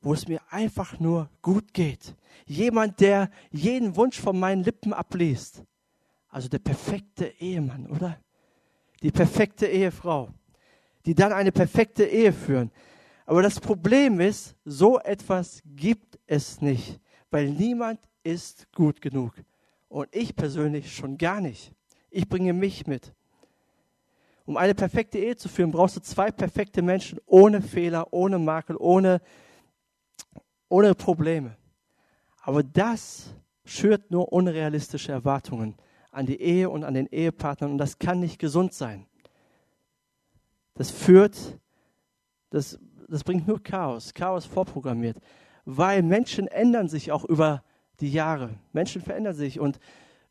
wo 0.00 0.12
es 0.12 0.28
mir 0.28 0.40
einfach 0.50 0.98
nur 1.00 1.30
gut 1.40 1.72
geht. 1.72 2.14
Jemand, 2.46 3.00
der 3.00 3.30
jeden 3.50 3.96
Wunsch 3.96 4.20
von 4.20 4.38
meinen 4.38 4.64
Lippen 4.64 4.92
abliest. 4.92 5.62
Also 6.28 6.48
der 6.48 6.58
perfekte 6.58 7.26
Ehemann, 7.38 7.86
oder? 7.86 8.18
Die 9.02 9.10
perfekte 9.10 9.66
Ehefrau, 9.66 10.30
die 11.06 11.14
dann 11.14 11.32
eine 11.32 11.52
perfekte 11.52 12.04
Ehe 12.04 12.32
führen. 12.32 12.70
Aber 13.26 13.42
das 13.42 13.60
Problem 13.60 14.20
ist, 14.20 14.56
so 14.64 14.98
etwas 14.98 15.62
gibt 15.64 16.18
es 16.26 16.60
nicht, 16.60 17.00
weil 17.30 17.50
niemand 17.50 18.00
ist 18.22 18.66
gut 18.72 19.00
genug. 19.00 19.34
Und 19.88 20.08
ich 20.14 20.34
persönlich 20.34 20.94
schon 20.94 21.18
gar 21.18 21.40
nicht. 21.40 21.72
Ich 22.10 22.28
bringe 22.28 22.52
mich 22.52 22.86
mit. 22.86 23.14
Um 24.44 24.56
eine 24.56 24.74
perfekte 24.74 25.18
Ehe 25.18 25.36
zu 25.36 25.48
führen, 25.48 25.70
brauchst 25.70 25.96
du 25.96 26.00
zwei 26.00 26.30
perfekte 26.30 26.82
Menschen 26.82 27.20
ohne 27.26 27.62
Fehler, 27.62 28.12
ohne 28.12 28.38
Makel, 28.38 28.76
ohne, 28.78 29.20
ohne 30.68 30.94
Probleme. 30.94 31.56
Aber 32.42 32.62
das 32.62 33.34
schürt 33.64 34.10
nur 34.10 34.32
unrealistische 34.32 35.12
Erwartungen 35.12 35.76
an 36.10 36.26
die 36.26 36.40
Ehe 36.40 36.68
und 36.68 36.84
an 36.84 36.94
den 36.94 37.06
Ehepartnern 37.06 37.72
und 37.72 37.78
das 37.78 37.98
kann 37.98 38.20
nicht 38.20 38.38
gesund 38.38 38.74
sein. 38.74 39.06
Das 40.74 40.90
führt, 40.90 41.58
das, 42.50 42.78
das 43.08 43.24
bringt 43.24 43.46
nur 43.46 43.62
Chaos, 43.62 44.12
Chaos 44.12 44.44
vorprogrammiert, 44.44 45.18
weil 45.64 46.02
Menschen 46.02 46.48
ändern 46.48 46.88
sich 46.88 47.12
auch 47.12 47.24
über 47.24 47.62
die 48.00 48.10
Jahre. 48.10 48.50
Menschen 48.72 49.00
verändern 49.00 49.34
sich 49.34 49.60
und 49.60 49.78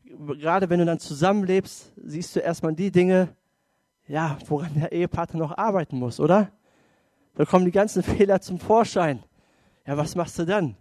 gerade 0.04 0.68
wenn 0.68 0.80
du 0.80 0.84
dann 0.84 0.98
zusammenlebst, 0.98 1.92
siehst 1.96 2.36
du 2.36 2.40
erstmal 2.40 2.74
die 2.74 2.90
Dinge, 2.90 3.34
ja, 4.06 4.38
woran 4.46 4.74
der 4.74 4.92
Ehepartner 4.92 5.38
noch 5.38 5.56
arbeiten 5.56 5.98
muss, 5.98 6.20
oder? 6.20 6.50
Da 7.34 7.44
kommen 7.44 7.64
die 7.64 7.70
ganzen 7.70 8.02
Fehler 8.02 8.40
zum 8.40 8.58
Vorschein. 8.58 9.22
Ja, 9.86 9.96
was 9.96 10.14
machst 10.14 10.38
du 10.38 10.44
dann? 10.44 10.76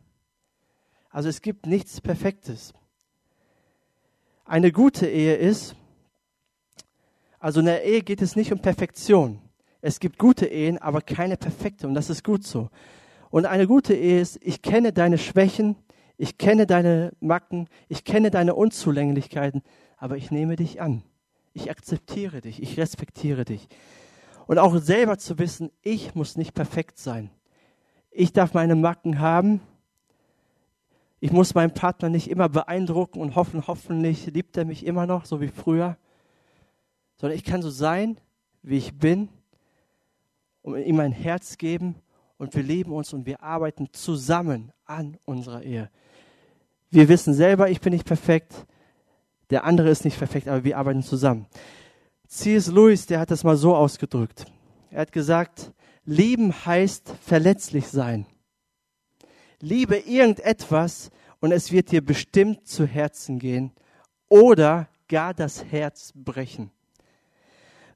Also 1.10 1.30
es 1.30 1.42
gibt 1.42 1.66
nichts 1.66 2.02
Perfektes. 2.02 2.74
Eine 4.46 4.72
gute 4.72 5.08
Ehe 5.08 5.36
ist 5.36 5.76
Also 7.42 7.60
in 7.60 7.66
der 7.66 7.84
Ehe 7.84 8.04
geht 8.04 8.22
es 8.22 8.36
nicht 8.36 8.54
um 8.54 8.60
Perfektion. 8.60 9.42
Es 9.82 10.00
gibt 10.00 10.20
gute 10.20 10.46
Ehen, 10.46 10.78
aber 10.78 11.02
keine 11.02 11.38
perfekte 11.38 11.88
und 11.88 11.96
das 11.96 12.12
ist 12.12 12.24
gut 12.24 12.44
so. 12.44 12.70
Und 13.32 13.48
eine 13.48 13.66
gute 13.66 13.96
Ehe 13.96 14.22
ist, 14.22 14.38
ich 14.44 14.62
kenne 14.62 14.94
deine 14.94 15.18
Schwächen, 15.18 15.76
ich 16.18 16.38
kenne 16.38 16.68
deine 16.68 17.14
Macken, 17.20 17.68
ich 17.90 18.04
kenne 18.04 18.30
deine 18.30 18.54
Unzulänglichkeiten, 18.54 19.64
aber 19.98 20.18
ich 20.18 20.30
nehme 20.30 20.56
dich 20.56 20.82
an. 20.82 21.02
Ich 21.54 21.70
akzeptiere 21.70 22.42
dich, 22.42 22.62
ich 22.62 22.78
respektiere 22.78 23.46
dich. 23.46 23.68
Und 24.48 24.58
auch 24.58 24.78
selber 24.78 25.18
zu 25.18 25.38
wissen, 25.40 25.72
ich 25.82 26.16
muss 26.16 26.38
nicht 26.38 26.54
perfekt 26.54 26.98
sein. 26.98 27.30
Ich 28.10 28.34
darf 28.34 28.54
meine 28.54 28.76
Macken 28.76 29.20
haben. 29.20 29.62
Ich 31.20 31.32
muss 31.32 31.54
meinen 31.54 31.74
Partner 31.74 32.10
nicht 32.10 32.30
immer 32.30 32.50
beeindrucken 32.50 33.22
und 33.22 33.36
hoffen, 33.36 33.68
hoffentlich 33.68 34.26
liebt 34.28 34.58
er 34.58 34.66
mich 34.66 34.86
immer 34.86 35.06
noch, 35.06 35.26
so 35.26 35.40
wie 35.40 35.50
früher 35.50 35.98
sondern 37.22 37.38
ich 37.38 37.44
kann 37.44 37.62
so 37.62 37.70
sein, 37.70 38.18
wie 38.64 38.78
ich 38.78 38.98
bin 38.98 39.30
und 40.64 40.76
ihm 40.84 40.96
mein 40.96 41.12
Herz 41.12 41.60
geben 41.60 41.96
und 42.38 42.56
wir 42.56 42.64
leben 42.64 42.92
uns 42.92 43.14
und 43.14 43.28
wir 43.28 43.44
arbeiten 43.44 43.90
zusammen 43.94 44.72
an 44.86 45.18
unserer 45.26 45.62
Ehe. 45.62 45.92
Wir 46.90 47.08
wissen 47.10 47.36
selber, 47.36 47.70
ich 47.70 47.80
bin 47.80 47.94
nicht 47.94 48.08
perfekt, 48.08 48.66
der 49.52 49.66
andere 49.66 49.90
ist 49.90 50.06
nicht 50.06 50.18
perfekt, 50.18 50.48
aber 50.48 50.64
wir 50.64 50.78
arbeiten 50.78 51.04
zusammen. 51.04 51.46
C.S. 52.28 52.68
Lewis, 52.68 53.06
der 53.06 53.20
hat 53.20 53.30
das 53.30 53.44
mal 53.44 53.58
so 53.58 53.76
ausgedrückt. 53.76 54.46
Er 54.90 55.02
hat 55.02 55.12
gesagt, 55.12 55.72
lieben 56.06 56.54
heißt 56.66 57.14
verletzlich 57.22 57.88
sein. 57.88 58.26
Liebe 59.60 59.98
irgendetwas 59.98 61.12
und 61.40 61.52
es 61.52 61.72
wird 61.72 61.92
dir 61.92 62.04
bestimmt 62.04 62.68
zu 62.68 62.86
Herzen 62.86 63.38
gehen 63.38 63.74
oder 64.30 64.88
gar 65.08 65.34
das 65.34 65.66
Herz 65.66 66.14
brechen. 66.16 66.72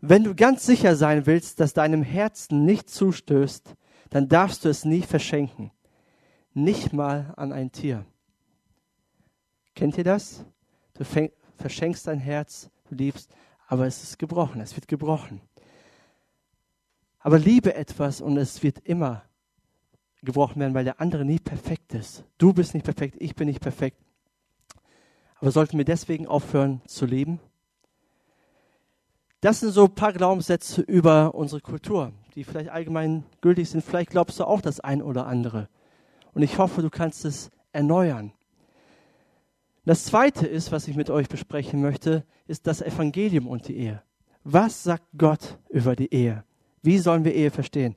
Wenn 0.02 0.24
du 0.24 0.36
ganz 0.36 0.66
sicher 0.66 0.96
sein 0.96 1.26
willst, 1.26 1.60
dass 1.60 1.74
deinem 1.74 2.04
Herzen 2.04 2.66
nicht 2.66 2.90
zustößt, 2.90 3.74
dann 4.10 4.28
darfst 4.28 4.66
du 4.66 4.70
es 4.70 4.86
nie 4.86 5.02
verschenken. 5.02 5.72
Nicht 6.54 6.94
mal 6.94 7.34
an 7.38 7.52
ein 7.52 7.72
Tier. 7.72 8.06
Kennt 9.74 9.98
ihr 9.98 10.04
das? 10.04 10.46
Du 10.94 11.04
verschenkst 11.58 12.08
dein 12.08 12.20
Herz, 12.20 12.70
du 12.90 12.96
liebst, 12.96 13.30
aber 13.68 13.86
es 13.88 14.04
ist 14.04 14.20
gebrochen, 14.20 14.62
es 14.62 14.76
wird 14.76 14.88
gebrochen. 14.88 15.42
Aber 17.20 17.40
liebe 17.40 17.74
etwas 17.74 18.22
und 18.22 18.38
es 18.38 18.62
wird 18.62 18.80
immer 18.80 19.24
gebrochen 20.22 20.60
werden, 20.60 20.74
weil 20.74 20.84
der 20.84 21.02
andere 21.02 21.26
nie 21.26 21.40
perfekt 21.40 21.94
ist. 21.94 22.24
Du 22.38 22.54
bist 22.54 22.74
nicht 22.74 22.84
perfekt, 22.84 23.16
ich 23.20 23.36
bin 23.36 23.48
nicht 23.48 23.62
perfekt. 23.62 23.98
Aber 25.40 25.52
sollten 25.52 25.78
wir 25.78 25.86
deswegen 25.86 26.28
aufhören 26.28 26.82
zu 26.88 27.06
lieben? 27.06 27.40
Das 29.42 29.60
sind 29.60 29.72
so 29.72 29.86
ein 29.86 29.96
paar 29.96 30.14
Glaubenssätze 30.14 30.82
über 30.82 31.36
unsere 31.36 31.62
Kultur, 31.62 32.14
die 32.34 32.44
vielleicht 32.44 32.70
allgemein 32.70 33.24
gültig 33.42 33.70
sind. 33.70 33.84
Vielleicht 33.84 34.10
glaubst 34.10 34.40
du 34.40 34.46
auch 34.46 34.62
das 34.62 34.80
ein 34.80 35.02
oder 35.02 35.28
andere. 35.28 35.70
Und 36.34 36.42
ich 36.42 36.58
hoffe, 36.58 36.82
du 36.82 36.90
kannst 36.90 37.26
es 37.26 37.52
erneuern. 37.72 38.34
Das 39.86 40.06
zweite 40.06 40.48
ist, 40.48 40.72
was 40.72 40.88
ich 40.88 40.96
mit 40.96 41.12
euch 41.12 41.30
besprechen 41.30 41.80
möchte, 41.80 42.26
ist 42.48 42.66
das 42.66 42.82
Evangelium 42.82 43.48
und 43.48 43.68
die 43.68 43.78
Ehe. 43.78 44.02
Was 44.44 44.84
sagt 44.84 45.06
Gott 45.16 45.60
über 45.70 45.96
die 45.96 46.12
Ehe? 46.12 46.44
Wie 46.82 46.98
sollen 46.98 47.24
wir 47.24 47.36
Ehe 47.36 47.52
verstehen? 47.52 47.96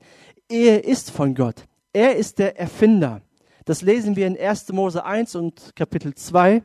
Ehe 0.51 0.79
ist 0.79 1.11
von 1.11 1.35
Gott. 1.35 1.65
Er 1.95 2.17
ist 2.17 2.39
der 2.39 2.59
Erfinder. 2.59 3.23
Das 3.65 3.81
lesen 3.81 4.17
wir 4.17 4.27
in 4.27 4.39
1. 4.39 4.71
Mose 4.73 5.03
1 5.03 5.35
und 5.35 5.73
Kapitel 5.75 6.15
2. 6.15 6.63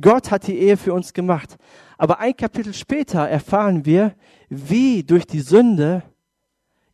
Gott 0.00 0.30
hat 0.30 0.46
die 0.46 0.58
Ehe 0.58 0.76
für 0.76 0.92
uns 0.92 1.12
gemacht. 1.12 1.56
Aber 1.96 2.20
ein 2.20 2.36
Kapitel 2.36 2.74
später 2.74 3.28
erfahren 3.28 3.84
wir, 3.84 4.14
wie 4.48 5.02
durch 5.02 5.26
die 5.26 5.40
Sünde 5.40 6.04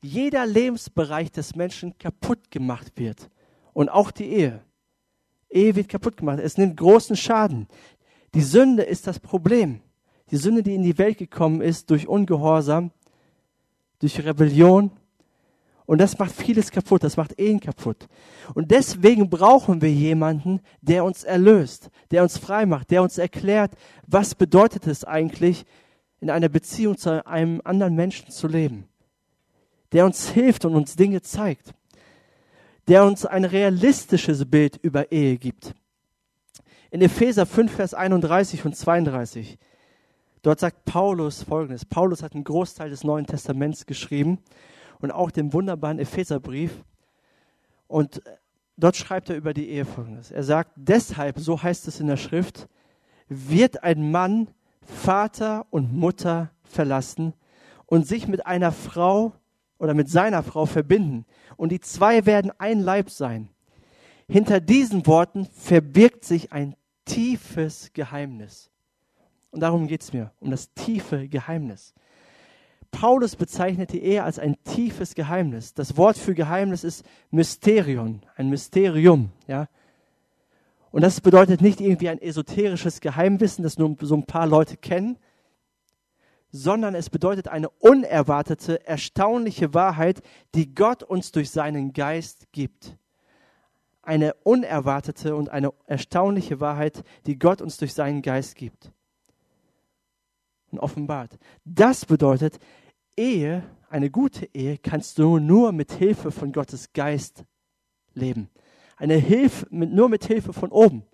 jeder 0.03 0.47
Lebensbereich 0.47 1.31
des 1.31 1.55
Menschen 1.57 1.97
kaputt 1.99 2.51
gemacht 2.51 2.93
wird. 2.97 3.29
Und 3.75 3.91
auch 3.91 4.11
die 4.11 4.31
Ehe. 4.31 4.63
Wird 5.55 5.89
kaputt 5.89 6.17
gemacht. 6.17 6.41
Es 6.41 6.59
nimmt 6.59 6.77
großen 6.77 7.17
Schaden. 7.17 7.69
Die 8.35 8.43
Sünde 8.43 8.83
ist 8.83 9.07
das 9.07 9.21
Problem. 9.21 9.81
Die 10.31 10.37
Sünde, 10.37 10.65
die 10.65 10.75
in 10.75 10.83
die 10.83 10.99
Welt 10.99 11.19
gekommen 11.19 11.61
ist 11.61 11.91
durch 11.91 12.09
Ungehorsam, 12.09 12.91
durch 14.01 14.25
Rebellion, 14.25 14.91
und 15.87 16.01
das 16.01 16.19
macht 16.19 16.33
vieles 16.33 16.71
kaputt, 16.71 17.05
das 17.05 17.17
macht 17.17 17.39
Ehen 17.39 17.61
kaputt. 17.61 18.09
Und 18.55 18.71
deswegen 18.71 19.29
brauchen 19.29 19.83
wir 19.83 19.93
jemanden, 19.93 20.61
der 20.81 21.05
uns 21.05 21.25
erlöst, 21.25 21.91
der 22.11 22.23
uns 22.23 22.39
frei 22.39 22.65
macht, 22.65 22.91
der 22.91 23.03
uns 23.03 23.19
erklärt, 23.19 23.73
was 24.07 24.35
bedeutet 24.35 24.87
es 24.87 25.05
eigentlich, 25.05 25.65
in 26.21 26.31
einer 26.31 26.49
Beziehung 26.49 26.97
zu 26.97 27.27
einem 27.27 27.61
anderen 27.65 27.95
Menschen 27.95 28.31
zu 28.31 28.49
leben. 28.49 28.89
Der 29.93 30.07
uns 30.07 30.31
hilft 30.31 30.65
und 30.65 30.75
uns 30.75 30.97
Dinge 30.97 31.21
zeigt. 31.21 31.75
Der 32.89 33.05
uns 33.05 33.25
ein 33.25 33.45
realistisches 33.45 34.45
Bild 34.45 34.77
über 34.77 35.11
Ehe 35.11 35.39
gibt. 35.39 35.75
In 36.91 37.01
Epheser 37.01 37.47
5, 37.47 37.73
Vers 37.73 37.95
31 37.95 38.65
und 38.65 38.77
32, 38.77 39.59
dort 40.43 40.61
sagt 40.61 40.85
Paulus 40.85 41.43
Folgendes. 41.43 41.85
Paulus 41.85 42.23
hat 42.23 42.35
einen 42.35 42.45
Großteil 42.45 42.91
des 42.91 43.03
Neuen 43.03 43.27
Testaments 43.27 43.87
geschrieben 43.87 44.39
und 45.01 45.11
auch 45.11 45.31
dem 45.31 45.53
wunderbaren 45.53 45.99
Epheserbrief. 45.99 46.85
Und 47.89 48.23
dort 48.77 48.97
schreibt 48.97 49.31
er 49.31 49.37
über 49.37 49.55
die 49.55 49.71
Ehe 49.71 49.85
folgendes. 49.85 50.31
Er 50.31 50.45
sagt, 50.45 50.73
deshalb, 50.77 51.39
so 51.39 51.63
heißt 51.63 51.89
es 51.89 52.01
in 52.01 52.07
der 52.07 52.17
Schrift, 52.17 52.69
wird 53.29 53.83
ein 53.83 54.11
Mann 54.11 54.49
Vater 54.83 55.67
und 55.71 55.95
Mutter 55.95 56.51
verlassen 56.63 57.33
und 57.87 58.07
sich 58.07 58.29
mit 58.29 58.47
einer 58.47 58.73
Frau 58.73 59.33
oder 59.85 59.95
mit 59.95 60.09
seiner 60.09 60.43
Frau 60.43 60.65
verbinden. 60.65 61.27
Und 61.57 61.71
die 61.71 61.81
zwei 61.81 62.25
werden 62.27 62.51
ein 62.59 62.81
Leib 62.81 63.11
sein. 63.11 63.51
Hinter 64.27 64.61
diesen 64.61 65.07
Worten 65.07 65.47
verbirgt 65.47 66.25
sich 66.25 66.53
ein 66.53 66.75
tiefes 67.05 67.91
Geheimnis. 67.93 68.71
Und 69.51 69.61
darum 69.61 69.87
geht 69.87 70.01
es 70.01 70.13
mir, 70.13 70.33
um 70.41 70.51
das 70.51 70.73
tiefe 70.73 71.29
Geheimnis. 71.29 71.95
Paulus 72.91 73.37
bezeichnet 73.37 73.93
die 73.93 74.03
Ehe 74.03 74.25
als 74.25 74.39
ein 74.39 74.57
tiefes 74.65 75.15
Geheimnis. 75.15 75.75
Das 75.75 75.97
Wort 75.99 76.17
für 76.17 76.35
Geheimnis 76.35 76.83
ist 76.83 77.05
Mysterion, 77.31 78.23
ein 78.37 78.49
Mysterium, 78.49 79.33
ja. 79.47 79.69
Und 80.93 81.03
das 81.03 81.21
bedeutet 81.21 81.61
nicht 81.61 81.81
irgendwie 81.81 82.09
ein 82.09 82.23
esoterisches 82.23 83.01
Geheimwissen, 83.01 83.65
das 83.65 83.79
nur 83.79 83.97
so 84.01 84.15
ein 84.15 84.25
paar 84.25 84.47
Leute 84.47 84.77
kennen, 84.77 85.19
sondern 86.57 86.95
es 86.95 87.11
bedeutet 87.11 87.49
eine 87.49 87.69
unerwartete, 87.69 88.87
erstaunliche 88.87 89.75
Wahrheit, 89.75 90.23
die 90.55 90.73
Gott 90.73 91.03
uns 91.03 91.33
durch 91.33 91.51
seinen 91.51 91.93
Geist 91.93 92.47
gibt. 92.53 92.97
Eine 94.03 94.35
unerwartete 94.45 95.35
und 95.35 95.49
eine 95.49 95.73
erstaunliche 95.87 96.61
Wahrheit, 96.61 97.03
die 97.27 97.41
Gott 97.41 97.61
uns 97.61 97.77
durch 97.77 97.93
seinen 97.93 98.23
Geist 98.23 98.55
gibt 98.55 98.93
und 100.71 100.79
offenbart. 100.79 101.41
Das 101.65 102.07
bedeutet, 102.07 102.61
Ehe, 103.17 103.65
eine 103.91 104.11
gute 104.11 104.49
Ehe, 104.55 104.79
kannst 104.79 105.19
du 105.19 105.41
nur 105.41 105.73
mit 105.73 105.91
Hilfe 105.91 106.31
von 106.31 106.53
Gottes 106.53 106.93
Geist 106.93 107.45
leben. 108.15 108.49
Eine 108.97 109.17
Hilfe, 109.17 109.67
nur 109.71 110.09
mit 110.09 110.25
Hilfe 110.25 110.53
von 110.53 110.71
oben. 110.71 111.05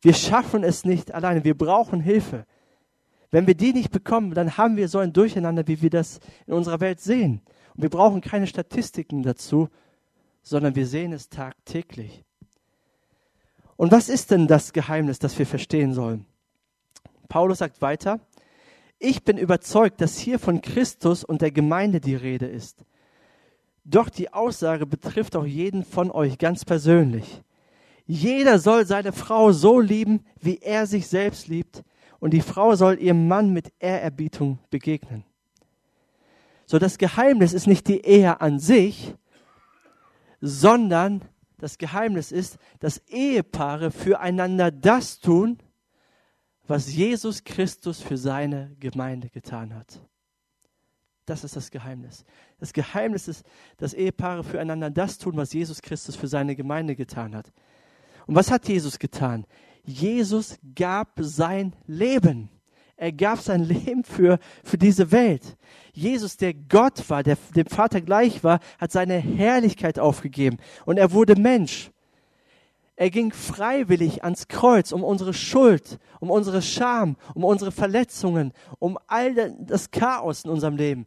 Wir 0.00 0.14
schaffen 0.14 0.62
es 0.62 0.84
nicht 0.84 1.12
alleine. 1.12 1.42
Wir 1.42 1.58
brauchen 1.58 2.00
Hilfe. 2.00 2.46
Wenn 3.30 3.46
wir 3.46 3.54
die 3.54 3.72
nicht 3.72 3.90
bekommen, 3.90 4.34
dann 4.34 4.56
haben 4.56 4.76
wir 4.76 4.88
so 4.88 4.98
ein 4.98 5.12
Durcheinander, 5.12 5.66
wie 5.68 5.82
wir 5.82 5.90
das 5.90 6.20
in 6.46 6.54
unserer 6.54 6.80
Welt 6.80 7.00
sehen. 7.00 7.42
Und 7.74 7.82
wir 7.82 7.90
brauchen 7.90 8.20
keine 8.20 8.46
Statistiken 8.46 9.22
dazu, 9.22 9.68
sondern 10.42 10.74
wir 10.74 10.86
sehen 10.86 11.12
es 11.12 11.28
tagtäglich. 11.28 12.24
Und 13.76 13.92
was 13.92 14.08
ist 14.08 14.30
denn 14.30 14.46
das 14.46 14.72
Geheimnis, 14.72 15.18
das 15.18 15.38
wir 15.38 15.46
verstehen 15.46 15.94
sollen? 15.94 16.26
Paulus 17.28 17.58
sagt 17.58 17.80
weiter, 17.80 18.20
ich 18.98 19.24
bin 19.24 19.38
überzeugt, 19.38 20.00
dass 20.00 20.18
hier 20.18 20.38
von 20.38 20.60
Christus 20.60 21.24
und 21.24 21.40
der 21.40 21.52
Gemeinde 21.52 22.00
die 22.00 22.16
Rede 22.16 22.46
ist. 22.46 22.84
Doch 23.84 24.10
die 24.10 24.32
Aussage 24.32 24.84
betrifft 24.84 25.36
auch 25.36 25.46
jeden 25.46 25.84
von 25.84 26.10
euch 26.10 26.36
ganz 26.36 26.64
persönlich. 26.64 27.42
Jeder 28.06 28.58
soll 28.58 28.84
seine 28.84 29.12
Frau 29.12 29.52
so 29.52 29.80
lieben, 29.80 30.24
wie 30.40 30.58
er 30.58 30.86
sich 30.86 31.06
selbst 31.06 31.48
liebt, 31.48 31.82
und 32.20 32.32
die 32.32 32.42
Frau 32.42 32.74
soll 32.76 33.00
ihrem 33.00 33.26
Mann 33.26 33.52
mit 33.52 33.72
Ehrerbietung 33.78 34.58
begegnen. 34.70 35.24
So 36.66 36.78
das 36.78 36.98
Geheimnis 36.98 37.52
ist 37.52 37.66
nicht 37.66 37.88
die 37.88 38.04
Ehe 38.04 38.40
an 38.40 38.60
sich, 38.60 39.14
sondern 40.40 41.22
das 41.58 41.78
Geheimnis 41.78 42.30
ist, 42.30 42.58
dass 42.78 42.98
Ehepaare 43.08 43.90
füreinander 43.90 44.70
das 44.70 45.18
tun, 45.18 45.58
was 46.66 46.94
Jesus 46.94 47.42
Christus 47.42 48.00
für 48.00 48.16
seine 48.16 48.76
Gemeinde 48.78 49.28
getan 49.28 49.74
hat. 49.74 50.00
Das 51.26 51.44
ist 51.44 51.56
das 51.56 51.70
Geheimnis. 51.70 52.24
Das 52.58 52.72
Geheimnis 52.72 53.28
ist, 53.28 53.44
dass 53.76 53.92
Ehepaare 53.92 54.44
füreinander 54.44 54.90
das 54.90 55.18
tun, 55.18 55.36
was 55.36 55.52
Jesus 55.52 55.82
Christus 55.82 56.16
für 56.16 56.28
seine 56.28 56.56
Gemeinde 56.56 56.96
getan 56.96 57.34
hat. 57.34 57.52
Und 58.26 58.36
was 58.36 58.50
hat 58.50 58.68
Jesus 58.68 58.98
getan? 58.98 59.44
Jesus 59.84 60.58
gab 60.74 61.12
sein 61.18 61.74
Leben. 61.86 62.50
Er 62.96 63.12
gab 63.12 63.38
sein 63.38 63.64
Leben 63.64 64.04
für, 64.04 64.38
für 64.62 64.76
diese 64.76 65.10
Welt. 65.10 65.56
Jesus, 65.92 66.36
der 66.36 66.52
Gott 66.52 67.08
war, 67.08 67.22
der 67.22 67.38
dem 67.56 67.66
Vater 67.66 68.02
gleich 68.02 68.44
war, 68.44 68.60
hat 68.78 68.92
seine 68.92 69.14
Herrlichkeit 69.14 69.98
aufgegeben 69.98 70.58
und 70.84 70.98
er 70.98 71.12
wurde 71.12 71.34
Mensch. 71.34 71.90
Er 72.96 73.08
ging 73.08 73.32
freiwillig 73.32 74.22
ans 74.22 74.48
Kreuz, 74.48 74.92
um 74.92 75.02
unsere 75.02 75.32
Schuld, 75.32 75.98
um 76.20 76.30
unsere 76.30 76.60
Scham, 76.60 77.16
um 77.34 77.44
unsere 77.44 77.72
Verletzungen, 77.72 78.52
um 78.78 78.98
all 79.06 79.34
das 79.58 79.90
Chaos 79.90 80.44
in 80.44 80.50
unserem 80.50 80.76
Leben. 80.76 81.06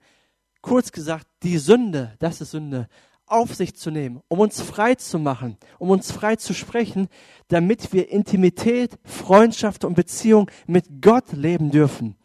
Kurz 0.63 0.91
gesagt, 0.91 1.27
die 1.43 1.59
Sünde, 1.59 2.15
das 2.17 2.41
ist 2.41 2.49
Sünde, 2.49 2.87
auf 3.25 3.55
sich 3.55 3.75
zu 3.75 3.91
nehmen, 3.91 4.21
um 4.27 4.39
uns 4.39 4.61
frei 4.61 4.95
zu 4.95 5.19
machen, 5.19 5.57
um 5.79 5.89
uns 5.89 6.11
frei 6.11 6.35
zu 6.35 6.53
sprechen, 6.53 7.07
damit 7.47 7.93
wir 7.93 8.09
Intimität, 8.09 8.97
Freundschaft 9.03 9.85
und 9.85 9.95
Beziehung 9.95 10.49
mit 10.67 11.01
Gott 11.01 11.31
leben 11.33 11.71
dürfen. 11.71 12.15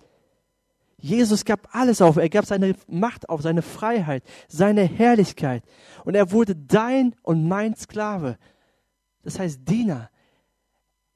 Jesus 1.00 1.44
gab 1.44 1.74
alles 1.74 2.02
auf. 2.02 2.16
Er 2.16 2.28
gab 2.28 2.44
seine 2.44 2.74
Macht 2.88 3.28
auf, 3.28 3.40
seine 3.40 3.62
Freiheit, 3.62 4.24
seine 4.48 4.82
Herrlichkeit. 4.82 5.62
Und 6.04 6.16
er 6.16 6.32
wurde 6.32 6.56
dein 6.56 7.14
und 7.22 7.46
mein 7.46 7.76
Sklave. 7.76 8.37
Das 9.22 9.38
heißt 9.38 9.61
Diener. 9.68 10.11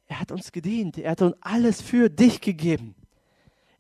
Er 0.07 0.21
hat 0.21 0.31
uns 0.31 0.53
gedient. 0.53 0.99
Er 0.99 1.13
hat 1.13 1.23
uns 1.23 1.35
alles 1.41 1.83
für 1.83 2.09
dich 2.11 2.41
gegeben. 2.41 2.95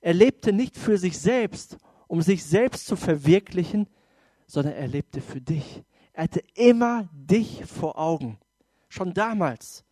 Er 0.01 0.15
lebte 0.15 0.53
nicht 0.53 0.77
für 0.77 0.99
sich 0.99 1.19
selbst, 1.19 1.79
um 2.09 2.21
sich 2.21 2.45
selbst 2.45 2.87
zu 2.87 2.97
verwirklichen, 2.97 3.87
sondern 4.47 4.75
er 4.75 4.89
lebte 4.89 5.21
für 5.21 5.41
dich. 5.41 5.85
Er 6.13 6.25
hatte 6.25 6.43
immer 6.55 7.09
dich 7.13 7.65
vor 7.65 7.99
Augen. 7.99 8.39
Schon 8.89 9.15
damals. 9.15 9.85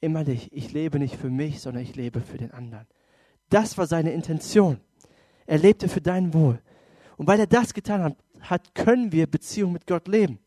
Immer 0.00 0.24
dich. 0.24 0.52
Ich 0.52 0.72
lebe 0.72 0.98
nicht 0.98 1.16
für 1.16 1.30
mich, 1.30 1.60
sondern 1.60 1.82
ich 1.82 1.96
lebe 1.96 2.20
für 2.20 2.38
den 2.38 2.52
anderen. 2.52 2.86
Das 3.48 3.76
war 3.78 3.86
seine 3.86 4.12
Intention. 4.12 4.80
Er 5.46 5.58
lebte 5.58 5.88
für 5.88 6.00
dein 6.00 6.32
Wohl. 6.32 6.60
Und 7.16 7.26
weil 7.26 7.40
er 7.40 7.46
das 7.46 7.74
getan 7.74 8.16
hat, 8.40 8.74
können 8.74 9.12
wir 9.12 9.26
Beziehung 9.26 9.72
mit 9.72 9.86
Gott 9.86 10.08
leben. 10.08 10.38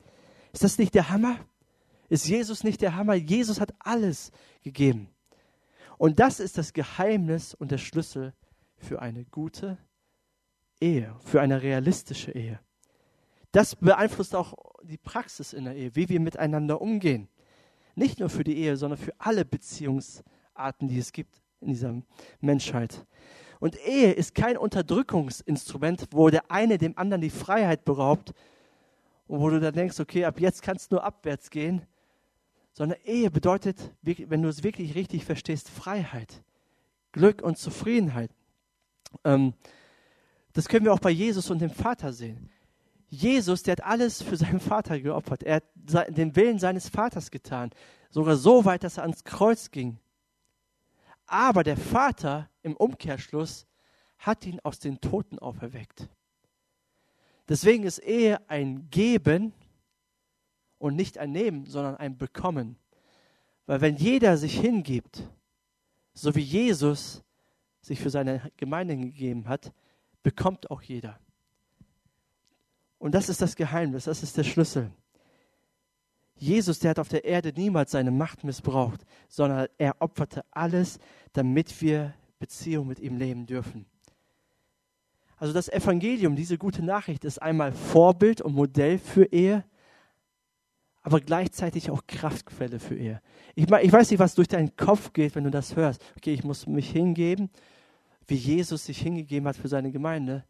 Ist 0.54 0.64
das 0.64 0.78
nicht 0.78 0.96
der 0.96 1.10
Hammer? 1.10 1.38
Ist 2.10 2.28
Jesus 2.28 2.64
nicht 2.64 2.82
der 2.82 2.96
Hammer? 2.96 3.14
Jesus 3.14 3.60
hat 3.60 3.74
alles 3.80 4.32
gegeben. 4.64 5.10
Und 5.98 6.20
das 6.20 6.40
ist 6.40 6.58
das 6.58 6.74
Geheimnis 6.74 7.54
und 7.54 7.72
der 7.72 7.78
Schlüssel 7.78 8.34
für 8.78 9.02
eine 9.02 9.26
gute 9.26 9.78
Ehe, 10.82 11.16
für 11.24 11.42
eine 11.42 11.62
realistische 11.62 12.32
Ehe. 12.32 12.60
Das 13.52 13.76
beeinflusst 13.76 14.36
auch 14.36 14.54
die 14.86 14.98
Praxis 14.98 15.54
in 15.54 15.66
der 15.66 15.76
Ehe, 15.76 15.96
wie 15.96 16.10
wir 16.10 16.20
miteinander 16.20 16.82
umgehen. 16.82 17.28
Nicht 17.96 18.20
nur 18.20 18.30
für 18.30 18.44
die 18.44 18.58
Ehe, 18.58 18.78
sondern 18.78 19.00
für 19.00 19.14
alle 19.18 19.46
Beziehungsarten, 19.46 20.88
die 20.88 21.00
es 21.00 21.12
gibt 21.12 21.42
in 21.62 21.70
dieser 21.70 22.02
Menschheit. 22.42 23.06
Und 23.60 23.78
Ehe 23.86 24.12
ist 24.12 24.36
kein 24.36 24.58
Unterdrückungsinstrument, 24.58 26.08
wo 26.12 26.30
der 26.30 26.52
eine 26.52 26.78
dem 26.78 26.98
anderen 26.98 27.22
die 27.22 27.30
Freiheit 27.30 27.86
beraubt 27.86 28.34
und 29.28 29.40
wo 29.40 29.50
du 29.50 29.60
dann 29.60 29.74
denkst, 29.74 30.00
okay, 30.00 30.26
ab 30.26 30.40
jetzt 30.40 30.62
kannst 30.62 30.92
du 30.92 30.96
nur 30.96 31.04
abwärts 31.04 31.50
gehen, 31.50 31.82
sondern 32.74 33.00
Ehe 33.06 33.32
bedeutet, 33.32 33.92
wenn 34.02 34.42
du 34.42 34.50
es 34.50 34.64
wirklich 34.64 34.96
richtig 34.96 35.24
verstehst, 35.24 35.70
Freiheit, 35.70 36.44
Glück 37.14 37.42
und 37.42 37.58
Zufriedenheit. 37.58 38.30
Ähm, 39.24 39.54
das 40.52 40.68
können 40.68 40.86
wir 40.86 40.94
auch 40.94 41.00
bei 41.00 41.12
Jesus 41.12 41.50
und 41.50 41.60
dem 41.60 41.70
Vater 41.70 42.12
sehen. 42.14 42.50
Jesus, 43.08 43.64
der 43.64 43.74
hat 43.74 43.84
alles 43.84 44.22
für 44.22 44.36
seinen 44.36 44.60
Vater 44.60 45.00
geopfert. 45.00 45.44
Er 45.44 45.56
hat 45.56 46.18
den 46.18 46.36
Willen 46.36 46.60
seines 46.60 46.90
Vaters 46.90 47.32
getan. 47.32 47.72
Sogar 48.10 48.36
so 48.36 48.66
weit, 48.66 48.84
dass 48.84 48.98
er 48.98 49.04
ans 49.04 49.24
Kreuz 49.24 49.72
ging. 49.72 50.00
Aber 51.28 51.64
der 51.64 51.78
Vater 51.78 52.50
im 52.62 52.76
Umkehrschluss 52.76 53.68
hat 54.18 54.46
ihn 54.46 54.60
aus 54.64 54.80
den 54.80 55.02
Toten 55.02 55.40
auferweckt. 55.40 56.10
Deswegen 57.48 57.84
ist 57.84 58.00
Ehe 58.00 58.40
ein 58.50 58.90
Geben 58.90 59.54
und 60.78 60.96
nicht 60.96 61.18
ein 61.18 61.32
Nehmen, 61.32 61.66
sondern 61.66 61.96
ein 61.98 62.18
Bekommen. 62.18 62.78
Weil 63.66 63.82
wenn 63.82 63.96
jeder 63.98 64.38
sich 64.38 64.60
hingibt, 64.60 65.24
so 66.14 66.34
wie 66.36 66.42
Jesus 66.42 67.24
sich 67.82 68.00
für 68.00 68.10
seine 68.10 68.52
Gemeinde 68.58 68.98
gegeben 68.98 69.48
hat, 69.48 69.74
bekommt 70.24 70.72
auch 70.72 70.82
jeder. 70.82 71.20
Und 73.06 73.14
das 73.14 73.30
ist 73.30 73.40
das 73.40 73.56
Geheimnis, 73.56 74.06
das 74.06 74.24
ist 74.24 74.36
der 74.36 74.44
Schlüssel. 74.44 74.90
Jesus, 76.38 76.80
der 76.80 76.90
hat 76.90 76.98
auf 76.98 77.08
der 77.08 77.24
Erde 77.24 77.54
niemals 77.56 77.92
seine 77.92 78.10
Macht 78.10 78.44
missbraucht, 78.44 79.06
sondern 79.28 79.68
er 79.78 79.98
opferte 80.00 80.44
alles, 80.50 80.98
damit 81.32 81.84
wir 81.84 82.16
Beziehung 82.40 82.88
mit 82.88 83.00
ihm 83.00 83.18
leben 83.18 83.46
dürfen. 83.46 83.86
Also 85.38 85.54
das 85.54 85.70
Evangelium, 85.70 86.36
diese 86.36 86.58
gute 86.58 86.82
Nachricht 86.82 87.26
ist 87.26 87.40
einmal 87.40 87.74
Vorbild 87.74 88.42
und 88.42 88.56
Modell 88.56 88.98
für 88.98 89.26
Ehe, 89.26 89.64
aber 91.04 91.20
gleichzeitig 91.20 91.92
auch 91.92 92.02
Kraftquelle 92.08 92.80
für 92.80 92.96
Ehe. 92.96 93.22
Ich, 93.54 93.70
ich 93.70 93.94
weiß 93.94 94.10
nicht, 94.10 94.20
was 94.20 94.34
durch 94.34 94.48
deinen 94.48 94.76
Kopf 94.76 95.14
geht, 95.14 95.36
wenn 95.36 95.44
du 95.44 95.52
das 95.52 95.76
hörst. 95.76 96.04
Okay, 96.18 96.34
ich 96.34 96.44
muss 96.44 96.66
mich 96.66 96.90
hingeben, 96.90 97.52
wie 98.26 98.34
Jesus 98.34 98.88
sich 98.88 99.00
hingegeben 99.00 99.48
hat 99.48 99.58
für 99.58 99.68
seine 99.68 99.92
Gemeinde. 99.92 100.44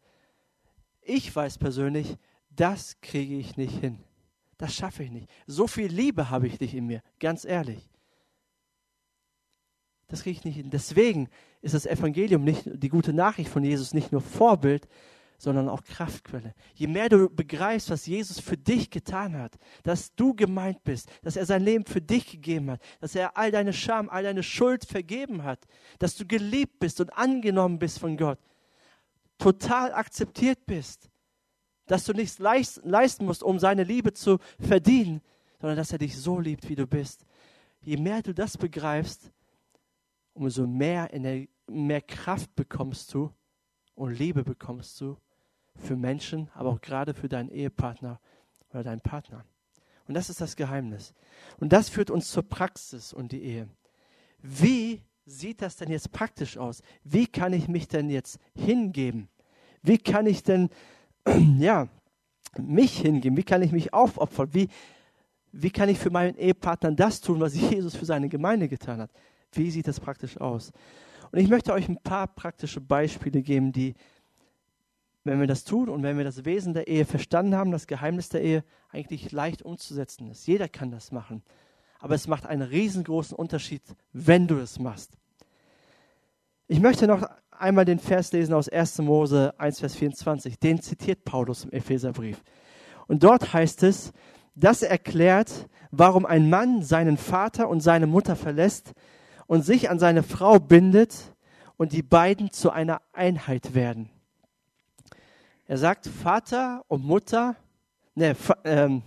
Ich 1.02 1.36
weiß 1.36 1.58
persönlich, 1.58 2.16
das 2.56 3.00
kriege 3.00 3.36
ich 3.36 3.56
nicht 3.56 3.78
hin. 3.78 3.98
Das 4.58 4.74
schaffe 4.74 5.02
ich 5.02 5.10
nicht. 5.10 5.28
So 5.46 5.66
viel 5.66 5.88
Liebe 5.88 6.30
habe 6.30 6.46
ich 6.46 6.58
nicht 6.60 6.74
in 6.74 6.86
mir, 6.86 7.02
ganz 7.20 7.44
ehrlich. 7.44 7.88
Das 10.08 10.22
kriege 10.22 10.38
ich 10.38 10.44
nicht 10.44 10.56
hin. 10.56 10.70
Deswegen 10.70 11.28
ist 11.60 11.74
das 11.74 11.86
Evangelium 11.86 12.44
nicht 12.44 12.62
die 12.66 12.88
gute 12.88 13.12
Nachricht 13.12 13.50
von 13.50 13.64
Jesus 13.64 13.92
nicht 13.92 14.12
nur 14.12 14.20
Vorbild, 14.20 14.88
sondern 15.38 15.68
auch 15.68 15.82
Kraftquelle. 15.84 16.54
Je 16.74 16.86
mehr 16.86 17.08
du 17.08 17.28
begreifst, 17.28 17.90
was 17.90 18.06
Jesus 18.06 18.40
für 18.40 18.56
dich 18.56 18.88
getan 18.90 19.36
hat, 19.36 19.56
dass 19.82 20.14
du 20.14 20.34
gemeint 20.34 20.82
bist, 20.84 21.10
dass 21.22 21.36
er 21.36 21.44
sein 21.44 21.62
Leben 21.62 21.84
für 21.84 22.00
dich 22.00 22.30
gegeben 22.30 22.70
hat, 22.70 22.82
dass 23.00 23.14
er 23.14 23.36
all 23.36 23.50
deine 23.50 23.72
Scham, 23.72 24.08
all 24.08 24.22
deine 24.22 24.42
Schuld 24.42 24.84
vergeben 24.84 25.42
hat, 25.42 25.66
dass 25.98 26.16
du 26.16 26.26
geliebt 26.26 26.78
bist 26.78 27.00
und 27.00 27.10
angenommen 27.10 27.78
bist 27.78 27.98
von 27.98 28.16
Gott, 28.16 28.38
total 29.38 29.92
akzeptiert 29.92 30.64
bist, 30.64 31.10
dass 31.86 32.04
du 32.04 32.12
nichts 32.12 32.38
leisten 32.38 33.24
musst, 33.24 33.42
um 33.42 33.58
seine 33.58 33.84
Liebe 33.84 34.12
zu 34.12 34.38
verdienen, 34.58 35.22
sondern 35.60 35.76
dass 35.76 35.92
er 35.92 35.98
dich 35.98 36.16
so 36.16 36.38
liebt, 36.40 36.68
wie 36.68 36.74
du 36.74 36.86
bist. 36.86 37.24
Je 37.80 37.96
mehr 37.96 38.22
du 38.22 38.34
das 38.34 38.58
begreifst, 38.58 39.30
umso 40.34 40.66
mehr, 40.66 41.10
mehr 41.66 42.02
Kraft 42.02 42.54
bekommst 42.54 43.14
du 43.14 43.32
und 43.94 44.18
Liebe 44.18 44.44
bekommst 44.44 45.00
du 45.00 45.16
für 45.76 45.96
Menschen, 45.96 46.50
aber 46.54 46.70
auch 46.70 46.80
gerade 46.80 47.14
für 47.14 47.28
deinen 47.28 47.50
Ehepartner 47.50 48.20
oder 48.70 48.82
deinen 48.82 49.00
Partner. 49.00 49.44
Und 50.08 50.14
das 50.14 50.30
ist 50.30 50.40
das 50.40 50.56
Geheimnis. 50.56 51.14
Und 51.58 51.72
das 51.72 51.88
führt 51.88 52.10
uns 52.10 52.30
zur 52.30 52.44
Praxis 52.44 53.12
und 53.12 53.32
die 53.32 53.42
Ehe. 53.42 53.68
Wie 54.38 55.02
sieht 55.24 55.62
das 55.62 55.76
denn 55.76 55.90
jetzt 55.90 56.12
praktisch 56.12 56.56
aus? 56.56 56.82
Wie 57.02 57.26
kann 57.26 57.52
ich 57.52 57.68
mich 57.68 57.88
denn 57.88 58.10
jetzt 58.10 58.38
hingeben? 58.54 59.28
Wie 59.82 59.98
kann 59.98 60.26
ich 60.26 60.42
denn 60.42 60.68
ja, 61.58 61.88
mich 62.58 62.98
hingeben? 62.98 63.36
Wie 63.36 63.42
kann 63.42 63.62
ich 63.62 63.72
mich 63.72 63.92
aufopfern? 63.92 64.48
Wie, 64.52 64.68
wie 65.52 65.70
kann 65.70 65.88
ich 65.88 65.98
für 65.98 66.10
meinen 66.10 66.36
Ehepartner 66.36 66.92
das 66.92 67.20
tun, 67.20 67.40
was 67.40 67.54
Jesus 67.70 67.96
für 67.96 68.04
seine 68.04 68.28
Gemeinde 68.28 68.68
getan 68.68 69.00
hat? 69.00 69.10
Wie 69.52 69.70
sieht 69.70 69.88
das 69.88 70.00
praktisch 70.00 70.38
aus? 70.38 70.72
Und 71.32 71.38
ich 71.38 71.48
möchte 71.48 71.72
euch 71.72 71.88
ein 71.88 71.98
paar 72.02 72.26
praktische 72.26 72.80
Beispiele 72.80 73.42
geben, 73.42 73.72
die, 73.72 73.94
wenn 75.24 75.40
wir 75.40 75.46
das 75.46 75.64
tun 75.64 75.88
und 75.88 76.02
wenn 76.02 76.16
wir 76.16 76.24
das 76.24 76.44
Wesen 76.44 76.74
der 76.74 76.86
Ehe 76.86 77.04
verstanden 77.04 77.54
haben, 77.54 77.70
das 77.70 77.86
Geheimnis 77.86 78.28
der 78.28 78.42
Ehe, 78.42 78.64
eigentlich 78.90 79.32
leicht 79.32 79.62
umzusetzen 79.62 80.30
ist. 80.30 80.46
Jeder 80.46 80.68
kann 80.68 80.90
das 80.90 81.10
machen. 81.10 81.42
Aber 81.98 82.14
es 82.14 82.28
macht 82.28 82.46
einen 82.46 82.62
riesengroßen 82.62 83.36
Unterschied, 83.36 83.82
wenn 84.12 84.46
du 84.46 84.58
es 84.58 84.78
machst. 84.78 85.12
Ich 86.68 86.80
möchte 86.80 87.06
noch 87.06 87.28
einmal 87.60 87.84
den 87.84 87.98
Vers 87.98 88.32
lesen 88.32 88.54
aus 88.54 88.68
1. 88.68 88.98
Mose 88.98 89.54
1, 89.58 89.80
Vers 89.80 89.96
24. 89.96 90.58
Den 90.58 90.80
zitiert 90.80 91.24
Paulus 91.24 91.64
im 91.64 91.72
Epheserbrief. 91.72 92.42
Und 93.06 93.22
dort 93.22 93.52
heißt 93.52 93.82
es, 93.82 94.12
das 94.54 94.82
erklärt, 94.82 95.68
warum 95.90 96.26
ein 96.26 96.48
Mann 96.50 96.82
seinen 96.82 97.16
Vater 97.16 97.68
und 97.68 97.80
seine 97.80 98.06
Mutter 98.06 98.36
verlässt 98.36 98.92
und 99.46 99.64
sich 99.64 99.90
an 99.90 99.98
seine 99.98 100.22
Frau 100.22 100.58
bindet 100.58 101.34
und 101.76 101.92
die 101.92 102.02
beiden 102.02 102.50
zu 102.50 102.70
einer 102.70 103.02
Einheit 103.12 103.74
werden. 103.74 104.10
Er 105.66 105.78
sagt, 105.78 106.06
Vater 106.06 106.84
und 106.88 107.04
Mutter, 107.04 107.56
ne, 108.14 108.36
ähm, 108.64 109.02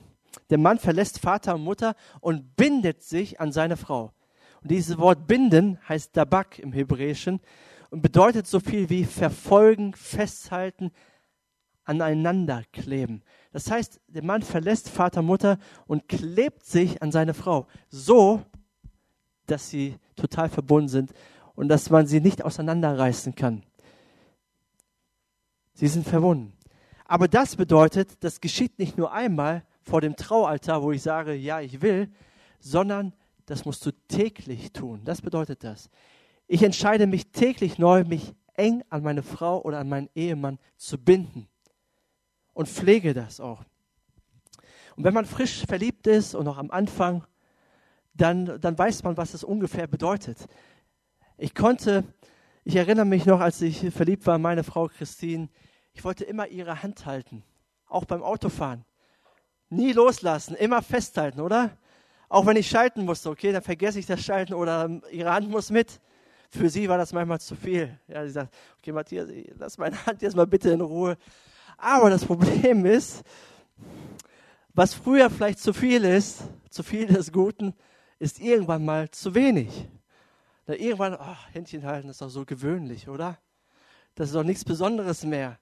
der 0.50 0.58
Mann 0.58 0.78
verlässt 0.78 1.20
Vater 1.20 1.56
und 1.56 1.64
Mutter 1.64 1.96
und 2.20 2.56
bindet 2.56 3.02
sich 3.04 3.40
an 3.40 3.52
seine 3.52 3.78
Frau. 3.78 4.14
Und 4.62 4.72
dieses 4.72 4.98
Wort 4.98 5.26
binden 5.28 5.80
heißt 5.88 6.16
Dabak 6.16 6.60
im 6.60 6.74
Hebräischen 6.74 7.40
und 7.90 8.02
bedeutet 8.02 8.48
so 8.48 8.60
viel 8.60 8.90
wie 8.90 9.04
verfolgen, 9.04 9.94
festhalten, 9.94 10.92
aneinander 11.84 12.64
kleben. 12.72 13.24
Das 13.52 13.72
heißt, 13.72 14.00
der 14.08 14.24
Mann 14.24 14.44
verlässt 14.44 14.90
Vater, 14.90 15.22
Mutter 15.22 15.58
und 15.88 16.08
klebt 16.08 16.66
sich 16.66 17.02
an 17.02 17.12
seine 17.12 17.34
Frau, 17.34 17.66
so, 17.90 18.44
dass 19.48 19.70
sie 19.70 19.98
total 20.16 20.50
verbunden 20.50 20.90
sind 20.90 21.14
und 21.56 21.68
dass 21.68 21.90
man 21.90 22.06
sie 22.06 22.22
nicht 22.22 22.44
auseinanderreißen 22.44 23.34
kann. 23.34 23.64
Sie 25.74 25.88
sind 25.88 26.08
verbunden. 26.08 26.54
Aber 27.06 27.28
das 27.28 27.56
bedeutet, 27.56 28.24
das 28.24 28.40
geschieht 28.40 28.78
nicht 28.78 28.98
nur 28.98 29.12
einmal 29.12 29.64
vor 29.82 30.02
dem 30.02 30.16
Traualtar, 30.16 30.84
wo 30.84 30.92
ich 30.92 31.02
sage, 31.02 31.34
ja, 31.34 31.60
ich 31.60 31.82
will, 31.82 32.12
sondern 32.60 33.14
das 33.48 33.66
musst 33.66 33.84
du 33.86 33.92
täglich 34.08 34.72
tun. 34.74 35.02
Das 35.06 35.22
bedeutet 35.22 35.64
das. 35.64 35.90
Ich 36.52 36.64
entscheide 36.64 37.06
mich 37.06 37.28
täglich 37.32 37.78
neu, 37.78 38.04
mich 38.04 38.34
eng 38.56 38.84
an 38.90 39.04
meine 39.04 39.22
Frau 39.22 39.62
oder 39.62 39.78
an 39.78 39.88
meinen 39.88 40.10
Ehemann 40.16 40.58
zu 40.78 40.98
binden 40.98 41.48
und 42.54 42.68
pflege 42.68 43.14
das 43.14 43.40
auch. 43.40 43.64
Und 44.96 45.04
wenn 45.04 45.14
man 45.14 45.28
frisch 45.28 45.64
verliebt 45.68 46.08
ist 46.08 46.34
und 46.34 46.46
noch 46.46 46.58
am 46.58 46.72
Anfang, 46.72 47.24
dann, 48.16 48.60
dann 48.60 48.76
weiß 48.76 49.04
man, 49.04 49.16
was 49.16 49.36
es 49.36 49.44
ungefähr 49.44 49.86
bedeutet. 49.86 50.48
Ich 51.38 51.54
konnte, 51.54 52.04
ich 52.64 52.76
erinnere 52.76 53.06
mich 53.06 53.28
noch, 53.28 53.42
als 53.42 53.62
ich 53.62 53.92
verliebt 53.92 54.26
war, 54.26 54.40
meine 54.40 54.64
Frau 54.64 54.88
Christine, 54.88 55.50
ich 55.94 56.04
wollte 56.04 56.24
immer 56.24 56.48
ihre 56.48 56.82
Hand 56.82 57.06
halten, 57.06 57.44
auch 57.86 58.06
beim 58.06 58.24
Autofahren. 58.24 58.86
Nie 59.70 59.94
loslassen, 59.94 60.56
immer 60.56 60.82
festhalten, 60.82 61.42
oder? 61.42 61.78
Auch 62.28 62.48
wenn 62.48 62.58
ich 62.58 62.68
schalten 62.68 63.06
musste, 63.06 63.30
okay, 63.30 63.52
dann 63.52 63.62
vergesse 63.62 64.00
ich 64.00 64.08
das 64.08 64.22
Schalten 64.22 64.56
oder 64.56 65.00
ihre 65.12 65.32
Hand 65.32 65.48
muss 65.48 65.70
mit. 65.70 66.02
Für 66.50 66.70
sie 66.70 66.90
war 66.90 66.98
das 66.98 67.14
manchmal 67.14 67.40
zu 67.40 67.56
viel. 67.56 67.98
Ja, 68.08 68.26
sie 68.26 68.32
sagt, 68.32 68.54
okay, 68.80 68.92
Matthias, 68.92 69.30
lass 69.58 69.78
meine 69.78 70.04
Hand 70.06 70.22
jetzt 70.22 70.36
mal 70.36 70.48
bitte 70.48 70.72
in 70.72 70.82
Ruhe. 70.82 71.18
Aber 71.78 72.10
das 72.10 72.26
Problem 72.26 72.86
ist, 72.86 73.24
was 74.74 74.94
früher 74.94 75.30
vielleicht 75.30 75.60
zu 75.60 75.74
viel 75.74 76.04
ist, 76.04 76.44
zu 76.70 76.84
viel 76.84 77.08
des 77.08 77.32
Guten, 77.32 77.74
ist 78.18 78.40
irgendwann 78.40 78.84
mal 78.84 79.10
zu 79.12 79.36
wenig. 79.36 79.88
Da 80.66 80.74
irgendwann, 80.74 81.16
oh, 81.16 81.36
Händchen 81.52 81.84
halten 81.84 82.10
ist 82.10 82.22
doch 82.22 82.30
so 82.30 82.46
gewöhnlich, 82.46 83.08
oder? 83.08 83.38
Das 84.16 84.30
ist 84.30 84.36
doch 84.36 84.44
nichts 84.44 84.66
Besonderes 84.66 85.24
mehr. 85.24 85.58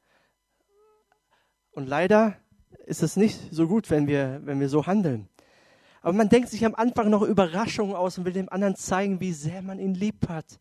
Und 1.72 1.88
leider 1.88 2.36
ist 2.86 3.04
es 3.04 3.16
nicht 3.16 3.40
so 3.52 3.68
gut, 3.68 3.90
wenn 3.90 4.08
wir, 4.08 4.42
wenn 4.44 4.60
wir 4.60 4.70
so 4.70 4.88
handeln. 4.88 5.30
Aber 6.02 6.14
man 6.14 6.30
denkt 6.30 6.50
sich 6.50 6.66
am 6.66 6.76
Anfang 6.76 7.10
noch 7.10 7.22
Überraschungen 7.22 7.96
aus 7.96 8.18
und 8.18 8.26
will 8.26 8.34
dem 8.34 8.50
anderen 8.50 8.76
zeigen, 8.76 9.20
wie 9.20 9.34
sehr 9.34 9.62
man 9.62 9.80
ihn 9.80 9.94
lieb 9.94 10.28
hat. 10.30 10.60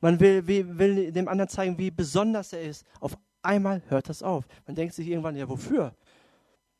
Man 0.00 0.18
will, 0.18 0.46
will 0.46 1.12
dem 1.12 1.28
anderen 1.28 1.48
zeigen, 1.48 1.78
wie 1.78 1.90
besonders 1.90 2.52
er 2.52 2.62
ist. 2.62 2.86
Auf 3.00 3.16
einmal 3.42 3.82
hört 3.88 4.08
das 4.08 4.22
auf. 4.22 4.46
Man 4.66 4.74
denkt 4.74 4.94
sich 4.94 5.08
irgendwann, 5.08 5.36
ja, 5.36 5.48
wofür? 5.48 5.94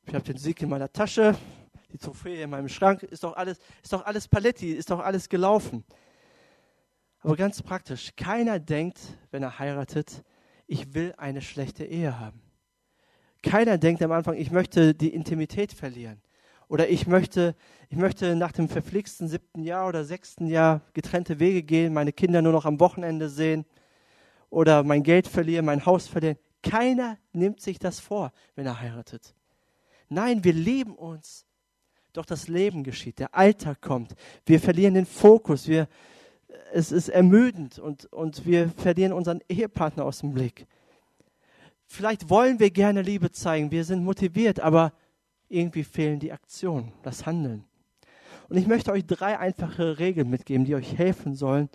Ich 0.06 0.14
habe 0.14 0.24
den 0.24 0.38
Sieg 0.38 0.60
in 0.62 0.68
meiner 0.68 0.90
Tasche, 0.90 1.36
die 1.92 1.98
Trophäe 1.98 2.42
in 2.42 2.50
meinem 2.50 2.68
Schrank, 2.68 3.02
ist 3.02 3.22
doch 3.22 3.36
alles, 3.36 3.58
ist 3.82 3.92
doch 3.92 4.04
alles 4.04 4.26
Paletti, 4.26 4.72
ist 4.72 4.90
doch 4.90 5.00
alles 5.00 5.28
gelaufen. 5.28 5.84
Aber 7.20 7.36
ganz 7.36 7.62
praktisch, 7.62 8.10
keiner 8.16 8.58
denkt, 8.58 8.98
wenn 9.30 9.42
er 9.42 9.58
heiratet, 9.58 10.24
ich 10.66 10.94
will 10.94 11.14
eine 11.18 11.42
schlechte 11.42 11.84
Ehe 11.84 12.18
haben. 12.18 12.40
Keiner 13.42 13.76
denkt 13.76 14.02
am 14.02 14.12
Anfang, 14.12 14.36
ich 14.36 14.50
möchte 14.50 14.94
die 14.94 15.12
Intimität 15.12 15.72
verlieren. 15.72 16.22
Oder 16.70 16.88
ich 16.88 17.08
möchte, 17.08 17.56
ich 17.88 17.96
möchte 17.96 18.36
nach 18.36 18.52
dem 18.52 18.68
verflixten 18.68 19.26
siebten 19.26 19.64
Jahr 19.64 19.88
oder 19.88 20.04
sechsten 20.04 20.46
Jahr 20.46 20.82
getrennte 20.94 21.40
Wege 21.40 21.64
gehen, 21.64 21.92
meine 21.92 22.12
Kinder 22.12 22.42
nur 22.42 22.52
noch 22.52 22.64
am 22.64 22.78
Wochenende 22.78 23.28
sehen 23.28 23.64
oder 24.50 24.84
mein 24.84 25.02
Geld 25.02 25.26
verlieren, 25.26 25.64
mein 25.64 25.84
Haus 25.84 26.06
verlieren. 26.06 26.38
Keiner 26.62 27.18
nimmt 27.32 27.60
sich 27.60 27.80
das 27.80 27.98
vor, 27.98 28.30
wenn 28.54 28.66
er 28.66 28.80
heiratet. 28.80 29.34
Nein, 30.08 30.44
wir 30.44 30.52
lieben 30.52 30.94
uns. 30.94 31.44
Doch 32.12 32.24
das 32.24 32.46
Leben 32.46 32.84
geschieht, 32.84 33.18
der 33.18 33.34
Alltag 33.34 33.80
kommt. 33.80 34.14
Wir 34.46 34.60
verlieren 34.60 34.94
den 34.94 35.06
Fokus. 35.06 35.66
Wir, 35.66 35.88
es 36.72 36.92
ist 36.92 37.08
ermüdend 37.08 37.80
und, 37.80 38.04
und 38.12 38.46
wir 38.46 38.68
verlieren 38.68 39.12
unseren 39.12 39.40
Ehepartner 39.48 40.04
aus 40.04 40.20
dem 40.20 40.34
Blick. 40.34 40.68
Vielleicht 41.86 42.30
wollen 42.30 42.60
wir 42.60 42.70
gerne 42.70 43.02
Liebe 43.02 43.32
zeigen, 43.32 43.72
wir 43.72 43.82
sind 43.82 44.04
motiviert, 44.04 44.60
aber 44.60 44.92
irgendwie 45.50 45.84
fehlen 45.84 46.20
die 46.20 46.32
Aktionen, 46.32 46.92
das 47.02 47.26
Handeln. 47.26 47.64
Und 48.48 48.56
ich 48.56 48.66
möchte 48.66 48.92
euch 48.92 49.06
drei 49.06 49.38
einfache 49.38 49.98
Regeln 49.98 50.30
mitgeben, 50.30 50.64
die 50.64 50.74
euch 50.74 50.96
helfen 50.96 51.34
sollen, 51.34 51.68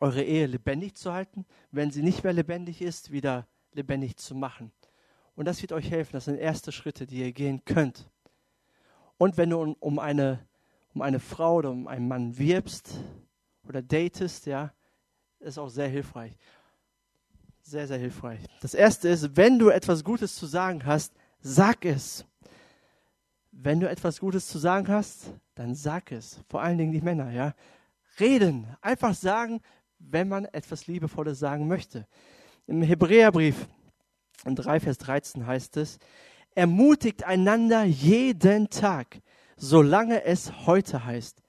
eure 0.00 0.22
Ehe 0.22 0.46
lebendig 0.46 0.94
zu 0.94 1.12
halten, 1.12 1.46
wenn 1.70 1.90
sie 1.90 2.02
nicht 2.02 2.24
mehr 2.24 2.32
lebendig 2.32 2.82
ist, 2.82 3.10
wieder 3.12 3.46
lebendig 3.72 4.16
zu 4.16 4.34
machen. 4.34 4.72
Und 5.36 5.46
das 5.46 5.62
wird 5.62 5.72
euch 5.72 5.90
helfen. 5.90 6.12
Das 6.12 6.26
sind 6.26 6.36
erste 6.36 6.72
Schritte, 6.72 7.06
die 7.06 7.20
ihr 7.20 7.32
gehen 7.32 7.64
könnt. 7.64 8.08
Und 9.18 9.36
wenn 9.36 9.50
du 9.50 9.76
um 9.78 9.98
eine, 9.98 10.46
um 10.94 11.02
eine 11.02 11.20
Frau 11.20 11.56
oder 11.56 11.70
um 11.70 11.86
einen 11.86 12.08
Mann 12.08 12.38
wirbst 12.38 12.94
oder 13.66 13.82
datest, 13.82 14.46
ja, 14.46 14.72
ist 15.38 15.58
auch 15.58 15.68
sehr 15.68 15.88
hilfreich. 15.88 16.36
Sehr, 17.62 17.86
sehr 17.86 17.98
hilfreich. 17.98 18.40
Das 18.60 18.74
erste 18.74 19.08
ist, 19.08 19.36
wenn 19.36 19.58
du 19.58 19.68
etwas 19.68 20.02
Gutes 20.02 20.34
zu 20.34 20.46
sagen 20.46 20.84
hast, 20.84 21.12
sag 21.40 21.84
es. 21.84 22.24
Wenn 23.62 23.78
du 23.78 23.90
etwas 23.90 24.20
Gutes 24.20 24.48
zu 24.48 24.58
sagen 24.58 24.88
hast, 24.88 25.34
dann 25.54 25.74
sag 25.74 26.12
es. 26.12 26.40
Vor 26.48 26.62
allen 26.62 26.78
Dingen 26.78 26.92
die 26.92 27.02
Männer, 27.02 27.30
ja. 27.30 27.54
Reden. 28.18 28.66
Einfach 28.80 29.14
sagen, 29.14 29.60
wenn 29.98 30.28
man 30.28 30.46
etwas 30.46 30.86
Liebevolles 30.86 31.38
sagen 31.38 31.68
möchte. 31.68 32.06
Im 32.66 32.80
Hebräerbrief 32.80 33.68
in 34.46 34.56
3, 34.56 34.80
Vers 34.80 34.96
13 34.96 35.46
heißt 35.46 35.76
es, 35.76 35.98
ermutigt 36.54 37.24
einander 37.24 37.84
jeden 37.84 38.70
Tag, 38.70 39.20
solange 39.58 40.24
es 40.24 40.66
heute 40.66 41.04
heißt, 41.04 41.42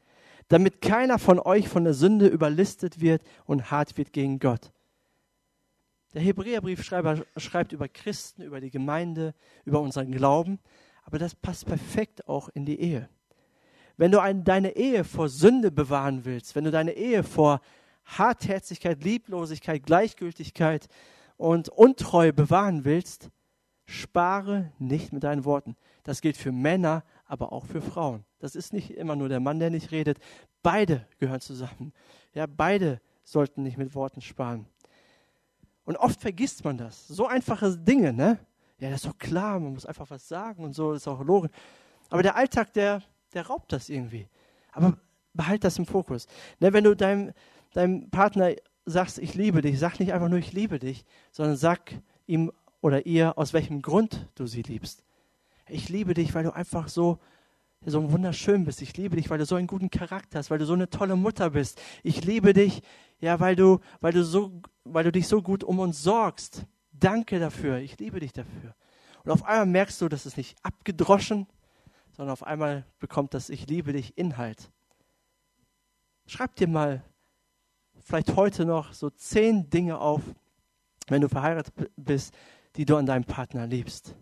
damit 0.49 0.81
keiner 0.81 1.17
von 1.17 1.39
euch 1.39 1.69
von 1.69 1.85
der 1.85 1.93
Sünde 1.93 2.27
überlistet 2.27 2.99
wird 2.99 3.21
und 3.45 3.71
hart 3.71 3.97
wird 3.97 4.11
gegen 4.11 4.39
Gott. 4.39 4.73
Der 6.13 6.21
Hebräerbriefschreiber 6.21 7.23
schreibt 7.37 7.71
über 7.71 7.87
Christen, 7.87 8.41
über 8.41 8.59
die 8.59 8.69
Gemeinde, 8.69 9.33
über 9.63 9.79
unseren 9.79 10.11
Glauben, 10.11 10.59
aber 11.01 11.19
das 11.19 11.35
passt 11.35 11.65
perfekt 11.65 12.27
auch 12.27 12.49
in 12.49 12.65
die 12.65 12.79
Ehe. 12.79 13.09
Wenn 13.97 14.11
du 14.11 14.19
ein, 14.19 14.43
deine 14.43 14.75
Ehe 14.75 15.03
vor 15.03 15.29
Sünde 15.29 15.71
bewahren 15.71 16.25
willst, 16.25 16.55
wenn 16.55 16.63
du 16.63 16.71
deine 16.71 16.93
Ehe 16.93 17.23
vor 17.23 17.61
Hartherzigkeit, 18.05 19.03
Lieblosigkeit, 19.03 19.85
Gleichgültigkeit 19.85 20.87
und 21.37 21.69
Untreue 21.69 22.33
bewahren 22.33 22.85
willst, 22.85 23.29
spare 23.85 24.71
nicht 24.79 25.13
mit 25.13 25.23
deinen 25.23 25.45
Worten. 25.45 25.75
Das 26.03 26.21
gilt 26.21 26.37
für 26.37 26.51
Männer, 26.51 27.03
aber 27.25 27.51
auch 27.51 27.65
für 27.65 27.81
Frauen. 27.81 28.25
Das 28.39 28.55
ist 28.55 28.73
nicht 28.73 28.91
immer 28.91 29.15
nur 29.15 29.29
der 29.29 29.39
Mann, 29.39 29.59
der 29.59 29.69
nicht 29.69 29.91
redet. 29.91 30.17
Beide 30.63 31.05
gehören 31.19 31.41
zusammen. 31.41 31.93
Ja, 32.33 32.45
beide 32.47 33.01
sollten 33.23 33.63
nicht 33.63 33.77
mit 33.77 33.93
Worten 33.93 34.21
sparen. 34.21 34.65
Und 35.83 35.97
oft 35.97 36.21
vergisst 36.21 36.63
man 36.63 36.77
das. 36.77 37.07
So 37.07 37.27
einfache 37.27 37.77
Dinge, 37.77 38.13
ne? 38.13 38.39
Ja, 38.81 38.89
das 38.89 39.03
ist 39.03 39.05
doch 39.05 39.17
klar, 39.19 39.59
man 39.59 39.73
muss 39.73 39.85
einfach 39.85 40.09
was 40.09 40.27
sagen 40.27 40.63
und 40.63 40.73
so, 40.73 40.93
ist 40.93 41.07
auch 41.07 41.23
logisch. 41.23 41.51
Aber 42.09 42.23
der 42.23 42.35
Alltag, 42.35 42.73
der, 42.73 43.03
der 43.31 43.45
raubt 43.45 43.71
das 43.71 43.89
irgendwie. 43.89 44.27
Aber 44.71 44.97
behalt 45.33 45.63
das 45.63 45.77
im 45.77 45.85
Fokus. 45.85 46.25
Ne, 46.59 46.73
wenn 46.73 46.83
du 46.83 46.95
deinem, 46.95 47.31
deinem 47.73 48.09
Partner 48.09 48.55
sagst, 48.85 49.19
ich 49.19 49.35
liebe 49.35 49.61
dich, 49.61 49.77
sag 49.77 49.99
nicht 49.99 50.13
einfach 50.13 50.29
nur, 50.29 50.39
ich 50.39 50.51
liebe 50.51 50.79
dich, 50.79 51.05
sondern 51.31 51.57
sag 51.57 51.93
ihm 52.25 52.51
oder 52.81 53.05
ihr, 53.05 53.37
aus 53.37 53.53
welchem 53.53 53.83
Grund 53.83 54.27
du 54.33 54.47
sie 54.47 54.63
liebst. 54.63 55.03
Ich 55.69 55.87
liebe 55.89 56.15
dich, 56.15 56.33
weil 56.33 56.43
du 56.43 56.55
einfach 56.55 56.87
so, 56.87 57.19
so 57.85 58.11
wunderschön 58.11 58.65
bist. 58.65 58.81
Ich 58.81 58.97
liebe 58.97 59.15
dich, 59.15 59.29
weil 59.29 59.37
du 59.37 59.45
so 59.45 59.57
einen 59.57 59.67
guten 59.67 59.91
Charakter 59.91 60.39
hast, 60.39 60.49
weil 60.49 60.57
du 60.57 60.65
so 60.65 60.73
eine 60.73 60.89
tolle 60.89 61.15
Mutter 61.15 61.51
bist. 61.51 61.79
Ich 62.01 62.25
liebe 62.25 62.53
dich, 62.53 62.81
ja, 63.19 63.39
weil 63.39 63.55
du, 63.55 63.79
weil 63.99 64.11
du 64.11 64.23
so, 64.23 64.59
weil 64.85 65.03
du 65.03 65.11
dich 65.11 65.27
so 65.27 65.43
gut 65.43 65.63
um 65.63 65.77
uns 65.77 66.01
sorgst. 66.01 66.65
Danke 67.01 67.39
dafür. 67.39 67.77
Ich 67.79 67.97
liebe 67.99 68.19
dich 68.19 68.31
dafür. 68.31 68.75
Und 69.23 69.31
auf 69.31 69.43
einmal 69.43 69.65
merkst 69.65 69.99
du, 70.01 70.07
dass 70.07 70.25
es 70.25 70.37
nicht 70.37 70.57
abgedroschen, 70.63 71.47
sondern 72.11 72.31
auf 72.31 72.43
einmal 72.43 72.85
bekommt 72.99 73.33
das 73.33 73.49
Ich 73.49 73.67
liebe 73.67 73.91
dich 73.91 74.17
Inhalt. 74.17 74.71
Schreib 76.27 76.55
dir 76.55 76.67
mal 76.67 77.03
vielleicht 78.03 78.35
heute 78.35 78.65
noch 78.65 78.93
so 78.93 79.09
zehn 79.09 79.69
Dinge 79.69 79.99
auf, 79.99 80.21
wenn 81.07 81.21
du 81.21 81.27
verheiratet 81.27 81.73
bist, 81.95 82.33
die 82.75 82.85
du 82.85 82.95
an 82.97 83.05
deinem 83.05 83.25
Partner 83.25 83.67
liebst. 83.67 84.15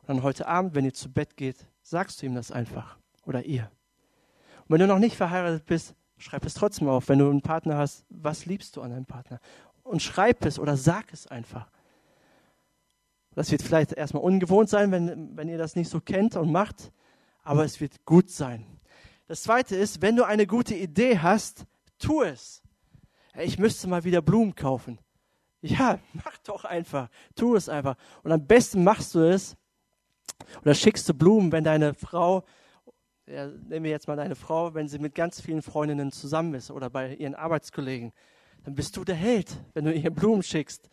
Und 0.00 0.08
dann 0.08 0.22
heute 0.22 0.46
Abend, 0.46 0.74
wenn 0.74 0.84
ihr 0.84 0.94
zu 0.94 1.12
Bett 1.12 1.36
geht, 1.36 1.66
sagst 1.82 2.20
du 2.20 2.26
ihm 2.26 2.34
das 2.34 2.50
einfach 2.50 2.96
oder 3.24 3.44
ihr. 3.44 3.70
Und 4.60 4.70
wenn 4.70 4.80
du 4.80 4.86
noch 4.86 4.98
nicht 4.98 5.16
verheiratet 5.16 5.66
bist, 5.66 5.94
schreib 6.16 6.46
es 6.46 6.54
trotzdem 6.54 6.88
auf. 6.88 7.08
Wenn 7.08 7.18
du 7.18 7.28
einen 7.28 7.42
Partner 7.42 7.76
hast, 7.76 8.06
was 8.08 8.46
liebst 8.46 8.76
du 8.76 8.82
an 8.82 8.90
deinem 8.90 9.06
Partner? 9.06 9.38
Und 9.82 10.02
schreib 10.02 10.44
es 10.46 10.58
oder 10.58 10.76
sag 10.76 11.12
es 11.12 11.26
einfach. 11.26 11.70
Das 13.34 13.50
wird 13.50 13.62
vielleicht 13.62 13.92
erstmal 13.92 14.22
ungewohnt 14.22 14.68
sein, 14.68 14.90
wenn, 14.92 15.36
wenn 15.36 15.48
ihr 15.48 15.58
das 15.58 15.76
nicht 15.76 15.88
so 15.88 16.00
kennt 16.00 16.36
und 16.36 16.52
macht, 16.52 16.92
aber 17.42 17.64
es 17.64 17.80
wird 17.80 18.04
gut 18.04 18.30
sein. 18.30 18.66
Das 19.26 19.42
zweite 19.42 19.76
ist, 19.76 20.02
wenn 20.02 20.16
du 20.16 20.24
eine 20.24 20.46
gute 20.46 20.74
Idee 20.74 21.18
hast, 21.18 21.64
tu 21.98 22.22
es 22.22 22.62
ich 23.38 23.58
müsste 23.58 23.88
mal 23.88 24.04
wieder 24.04 24.22
Blumen 24.22 24.54
kaufen. 24.54 24.98
Ja, 25.60 25.98
mach 26.12 26.38
doch 26.38 26.64
einfach. 26.64 27.08
Tu 27.34 27.54
es 27.54 27.68
einfach. 27.68 27.96
Und 28.22 28.32
am 28.32 28.46
besten 28.46 28.84
machst 28.84 29.14
du 29.14 29.20
es 29.20 29.56
oder 30.62 30.74
schickst 30.74 31.08
du 31.08 31.14
Blumen, 31.14 31.52
wenn 31.52 31.64
deine 31.64 31.94
Frau, 31.94 32.44
ja, 33.26 33.46
nehmen 33.46 33.84
wir 33.84 33.90
jetzt 33.90 34.08
mal 34.08 34.16
deine 34.16 34.34
Frau, 34.34 34.74
wenn 34.74 34.88
sie 34.88 34.98
mit 34.98 35.14
ganz 35.14 35.40
vielen 35.40 35.62
Freundinnen 35.62 36.10
zusammen 36.10 36.54
ist 36.54 36.70
oder 36.70 36.90
bei 36.90 37.14
ihren 37.14 37.34
Arbeitskollegen, 37.34 38.12
dann 38.64 38.74
bist 38.74 38.96
du 38.96 39.04
der 39.04 39.14
Held, 39.14 39.56
wenn 39.74 39.84
du 39.84 39.92
ihr 39.92 40.10
Blumen 40.10 40.42
schickst. 40.42 40.88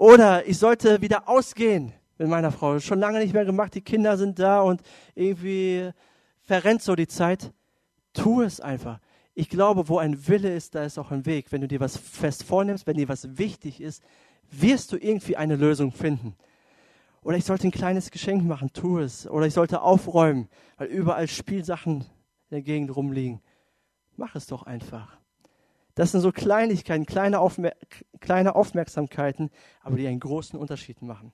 Oder 0.00 0.48
ich 0.48 0.56
sollte 0.56 1.02
wieder 1.02 1.28
ausgehen 1.28 1.92
mit 2.16 2.26
meiner 2.26 2.50
Frau. 2.50 2.80
Schon 2.80 3.00
lange 3.00 3.18
nicht 3.18 3.34
mehr 3.34 3.44
gemacht, 3.44 3.74
die 3.74 3.82
Kinder 3.82 4.16
sind 4.16 4.38
da 4.38 4.62
und 4.62 4.80
irgendwie 5.14 5.90
verrennt 6.40 6.80
so 6.80 6.96
die 6.96 7.06
Zeit. 7.06 7.52
Tu 8.14 8.40
es 8.40 8.62
einfach. 8.62 8.98
Ich 9.34 9.50
glaube, 9.50 9.90
wo 9.90 9.98
ein 9.98 10.26
Wille 10.26 10.54
ist, 10.54 10.74
da 10.74 10.84
ist 10.84 10.96
auch 10.96 11.10
ein 11.10 11.26
Weg. 11.26 11.52
Wenn 11.52 11.60
du 11.60 11.68
dir 11.68 11.80
was 11.80 11.98
fest 11.98 12.44
vornimmst, 12.44 12.86
wenn 12.86 12.96
dir 12.96 13.10
was 13.10 13.36
wichtig 13.36 13.82
ist, 13.82 14.02
wirst 14.50 14.90
du 14.92 14.96
irgendwie 14.96 15.36
eine 15.36 15.56
Lösung 15.56 15.92
finden. 15.92 16.34
Oder 17.20 17.36
ich 17.36 17.44
sollte 17.44 17.68
ein 17.68 17.70
kleines 17.70 18.10
Geschenk 18.10 18.42
machen, 18.42 18.72
tu 18.72 19.00
es. 19.00 19.28
Oder 19.28 19.48
ich 19.48 19.52
sollte 19.52 19.82
aufräumen, 19.82 20.48
weil 20.78 20.88
überall 20.88 21.28
Spielsachen 21.28 21.96
in 21.96 22.06
der 22.52 22.62
Gegend 22.62 22.96
rumliegen. 22.96 23.42
Mach 24.16 24.34
es 24.34 24.46
doch 24.46 24.62
einfach. 24.62 25.19
Das 26.00 26.12
sind 26.12 26.22
so 26.22 26.32
Kleinigkeiten, 26.32 27.04
kleine, 27.04 27.40
Aufmer 27.40 27.72
kleine 28.20 28.54
Aufmerksamkeiten, 28.54 29.50
aber 29.82 29.98
die 29.98 30.06
einen 30.06 30.18
großen 30.18 30.58
Unterschied 30.58 31.02
machen. 31.02 31.30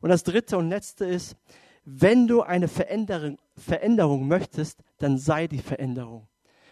Und 0.00 0.08
das 0.08 0.24
dritte 0.24 0.58
und 0.58 0.68
letzte 0.68 1.04
ist, 1.04 1.36
wenn 1.84 2.26
du 2.26 2.42
eine 2.42 2.66
Veränderung, 2.66 3.38
Veränderung 3.56 4.26
möchtest, 4.26 4.82
dann 4.98 5.16
sei 5.16 5.46
die 5.46 5.60
Veränderung. 5.60 6.26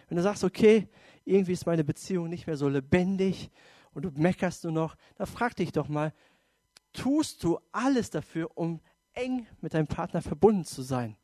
Wenn 0.09 0.17
du 0.17 0.21
sagst, 0.21 0.43
okay, 0.43 0.89
irgendwie 1.23 1.53
ist 1.53 1.65
meine 1.65 1.85
Beziehung 1.85 2.27
nicht 2.27 2.45
mehr 2.45 2.57
so 2.57 2.67
lebendig 2.67 3.49
und 3.93 4.03
du 4.03 4.11
meckerst 4.15 4.65
nur 4.65 4.73
noch, 4.73 4.97
dann 5.15 5.27
frag 5.27 5.55
dich 5.55 5.71
doch 5.71 5.87
mal, 5.87 6.11
tust 6.91 7.41
du 7.45 7.57
alles 7.71 8.09
dafür, 8.09 8.49
um 8.55 8.81
eng 9.13 9.47
mit 9.61 9.75
deinem 9.75 9.87
Partner 9.87 10.21
verbunden 10.21 10.65
zu 10.65 10.81
sein? 10.81 11.15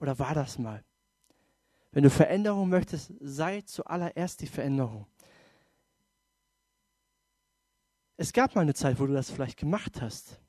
Oder 0.00 0.18
war 0.18 0.34
das 0.34 0.58
mal? 0.58 0.84
Wenn 1.92 2.02
du 2.02 2.10
Veränderung 2.10 2.68
möchtest, 2.68 3.12
sei 3.20 3.62
zuallererst 3.62 4.42
die 4.42 4.48
Veränderung. 4.48 5.06
Es 8.24 8.32
gab 8.32 8.54
mal 8.54 8.62
eine 8.62 8.72
Zeit, 8.72 8.98
wo 8.98 9.04
du 9.04 9.12
das 9.12 9.30
vielleicht 9.30 9.58
gemacht 9.58 10.00
hast, 10.00 10.40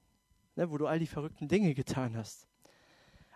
ne, 0.55 0.71
wo 0.71 0.77
du 0.77 0.87
all 0.87 0.97
die 0.97 1.07
verrückten 1.07 1.49
Dinge 1.49 1.73
getan 1.73 2.15
hast. 2.15 2.47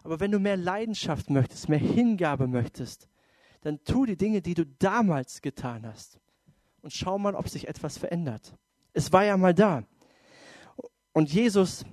Aber 0.02 0.22
wenn 0.22 0.32
du 0.32 0.40
mehr 0.40 0.56
Leidenschaft 0.56 1.30
möchtest, 1.30 1.68
mehr 1.68 1.78
Hingabe 1.78 2.48
möchtest, 2.48 3.10
dann 3.64 3.84
tu 3.84 4.06
die 4.06 4.16
Dinge, 4.16 4.42
die 4.42 4.54
du 4.54 4.66
damals 4.66 5.42
getan 5.42 5.86
hast. 5.86 6.22
Und 6.82 6.94
schau 6.94 7.20
mal, 7.20 7.36
ob 7.36 7.50
sich 7.50 7.68
etwas 7.68 7.98
verändert. 7.98 8.56
Es 8.94 9.12
war 9.12 9.26
ja 9.26 9.36
mal 9.36 9.54
da. 9.54 9.84
Und 11.12 11.34
Jesus, 11.34 11.84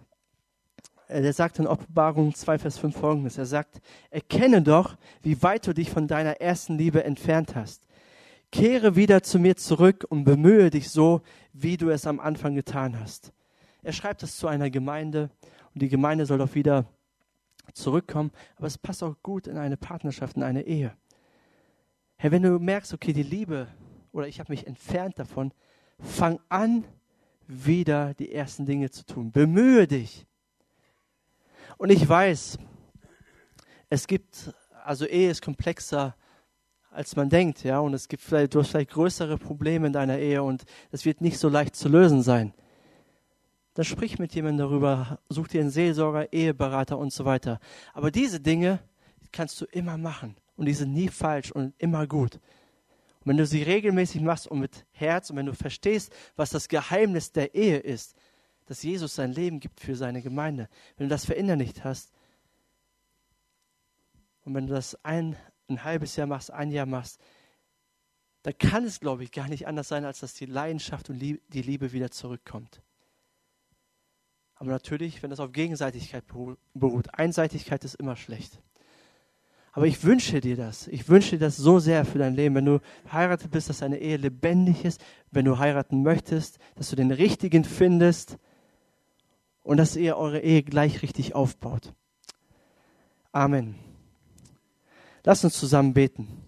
äh, 1.09 1.23
der 1.23 1.33
sagt 1.33 1.59
in 1.59 1.67
Offenbarung 1.67 2.33
2, 2.33 2.61
Vers 2.61 2.79
5 2.79 2.97
folgendes. 2.97 3.39
Er 3.39 3.47
sagt, 3.47 3.81
erkenne 4.09 4.63
doch, 4.63 4.97
wie 5.21 5.43
weit 5.43 5.67
du 5.67 5.73
dich 5.73 5.91
von 5.91 6.07
deiner 6.07 6.41
ersten 6.41 6.79
Liebe 6.79 7.03
entfernt 7.03 7.57
hast. 7.57 7.89
Kehre 8.53 8.97
wieder 8.97 9.23
zu 9.23 9.39
mir 9.39 9.57
zurück 9.57 10.07
und 10.09 10.25
bemühe 10.25 10.71
dich 10.71 10.91
so, 10.91 11.23
wie 11.53 11.77
du 11.77 11.91
es 11.91 12.07
am 12.07 12.21
Anfang 12.21 12.55
getan 12.55 12.99
hast. 12.99 13.33
Er 13.83 13.93
schreibt 13.93 14.23
es 14.23 14.37
zu 14.37 14.47
einer 14.47 14.71
Gemeinde 14.71 15.31
und 15.75 15.83
die 15.83 15.89
Gemeinde 15.89 16.27
soll 16.27 16.39
doch 16.39 16.55
wieder 16.55 16.87
zurückkommen, 17.73 18.31
aber 18.57 18.67
es 18.67 18.79
passt 18.79 19.03
auch 19.03 19.17
gut 19.23 19.47
in 19.47 19.59
eine 19.59 19.77
Partnerschaft, 19.77 20.37
in 20.37 20.43
eine 20.43 20.63
Ehe. 20.63 20.97
Herr, 22.17 22.31
wenn 22.31 22.43
du 22.43 22.59
merkst, 22.59 22.95
okay, 22.95 23.13
die 23.13 23.23
Liebe 23.23 23.69
oder 24.13 24.27
ich 24.29 24.41
habe 24.41 24.53
mich 24.53 24.67
entfernt 24.67 25.19
davon, 25.19 25.53
fang 25.99 26.41
an, 26.49 26.85
wieder 27.47 28.15
die 28.15 28.33
ersten 28.33 28.67
Dinge 28.67 28.91
zu 28.91 29.05
tun. 29.05 29.31
Bemühe 29.31 29.87
dich. 29.87 30.27
Und 31.77 31.91
ich 31.91 32.09
weiß, 32.09 32.59
es 33.91 34.07
gibt, 34.07 34.55
also 34.85 35.07
Ehe 35.07 35.31
ist 35.31 35.43
komplexer, 35.43 36.17
als 36.97 37.15
man 37.15 37.29
denkt, 37.29 37.63
ja, 37.63 37.79
und 37.79 37.93
es 37.93 38.09
gibt 38.09 38.23
vielleicht, 38.23 38.55
du 38.55 38.61
hast 38.61 38.71
vielleicht 38.71 38.91
größere 38.91 39.37
Probleme 39.37 39.89
in 39.89 39.93
deiner 39.93 40.19
Ehe 40.19 40.43
und 40.43 40.65
es 40.91 41.05
wird 41.05 41.21
nicht 41.21 41.39
so 41.39 41.51
leicht 41.51 41.77
zu 41.77 41.91
lösen 41.91 42.23
sein. 42.23 42.55
Dann 43.75 43.85
sprich 43.85 44.19
mit 44.19 44.35
jemandem 44.35 44.67
darüber, 44.67 45.19
such 45.29 45.49
dir 45.49 45.61
einen 45.61 45.69
Seelsorger, 45.69 46.33
Eheberater 46.33 46.97
und 46.97 47.13
so 47.13 47.27
weiter. 47.27 47.61
Aber 47.93 48.11
diese 48.11 48.41
Dinge 48.41 48.79
kannst 49.31 49.61
du 49.61 49.67
immer 49.67 49.99
machen 49.99 50.37
und 50.57 50.65
die 50.65 50.73
sind 50.73 50.95
nie 50.95 51.09
falsch 51.09 51.53
und 51.53 51.75
immer 51.77 52.07
gut. 52.07 52.37
Und 52.37 53.27
wenn 53.27 53.37
du 53.37 53.45
sie 53.45 53.63
regelmäßig 53.63 54.23
machst 54.23 54.47
und 54.47 54.61
mit 54.61 54.87
Herz 54.93 55.29
und 55.29 55.37
wenn 55.37 55.47
du 55.47 55.53
verstehst, 55.53 56.11
was 56.35 56.49
das 56.49 56.67
Geheimnis 56.67 57.31
der 57.31 57.55
Ehe 57.55 57.77
ist, 57.77 58.17
dass 58.65 58.83
Jesus 58.83 59.15
sein 59.15 59.33
Leben 59.33 59.61
gibt 59.61 59.81
für 59.81 59.97
seine 59.97 60.23
Gemeinde, 60.23 60.71
wenn 60.97 61.11
du 61.11 61.15
das 61.15 61.27
verinnerlicht 61.27 61.85
hast 61.85 62.11
und 64.45 64.55
wenn 64.55 64.67
du 64.67 64.73
das 64.73 64.97
ein, 65.05 65.37
ein 65.69 65.85
halbes 65.85 66.17
Jahr 66.17 66.27
machst, 66.27 66.51
ein 66.51 66.71
Jahr 66.71 66.87
machst, 66.87 67.21
dann 68.43 68.57
kann 68.59 68.85
es, 68.85 69.01
glaube 69.01 69.25
ich, 69.25 69.33
gar 69.33 69.49
nicht 69.49 69.67
anders 69.67 69.89
sein, 69.89 70.05
als 70.05 70.21
dass 70.21 70.35
die 70.35 70.47
Leidenschaft 70.47 71.11
und 71.11 71.19
die 71.19 71.41
Liebe 71.51 71.93
wieder 71.93 72.11
zurückkommt. 72.11 72.81
Aber 74.55 74.71
natürlich, 74.71 75.23
wenn 75.23 75.31
das 75.31 75.41
auf 75.41 75.53
Gegenseitigkeit 75.53 76.25
beruht, 76.75 77.15
Einseitigkeit 77.15 77.85
ist 77.85 77.95
immer 77.97 78.17
schlecht. 78.17 78.61
Aber 79.73 79.87
ich 79.87 80.03
wünsche 80.05 80.41
dir 80.41 80.57
das. 80.57 80.89
Ich 80.89 81.09
wünsche 81.11 81.33
dir 81.33 81.39
das 81.39 81.59
so 81.59 81.79
sehr 81.79 82.07
für 82.07 82.19
dein 82.19 82.35
Leben. 82.35 82.55
Wenn 82.55 82.65
du 82.65 82.81
verheiratet 83.05 83.51
bist, 83.51 83.69
dass 83.69 83.81
deine 83.81 83.99
Ehe 83.99 84.17
lebendig 84.17 84.87
ist. 84.87 85.05
Wenn 85.31 85.45
du 85.45 85.59
heiraten 85.59 86.03
möchtest, 86.03 86.59
dass 86.77 86.89
du 86.89 86.97
den 86.97 87.11
Richtigen 87.11 87.65
findest 87.65 88.39
und 89.63 89.77
dass 89.77 89.95
ihr 89.97 90.17
eure 90.17 90.41
Ehe 90.41 90.63
gleich 90.63 91.03
richtig 91.03 91.35
aufbaut. 91.35 91.93
Amen. 93.33 93.86
Lass 95.27 95.43
uns 95.43 95.59
zusammen 95.59 95.93
beten. 95.93 96.46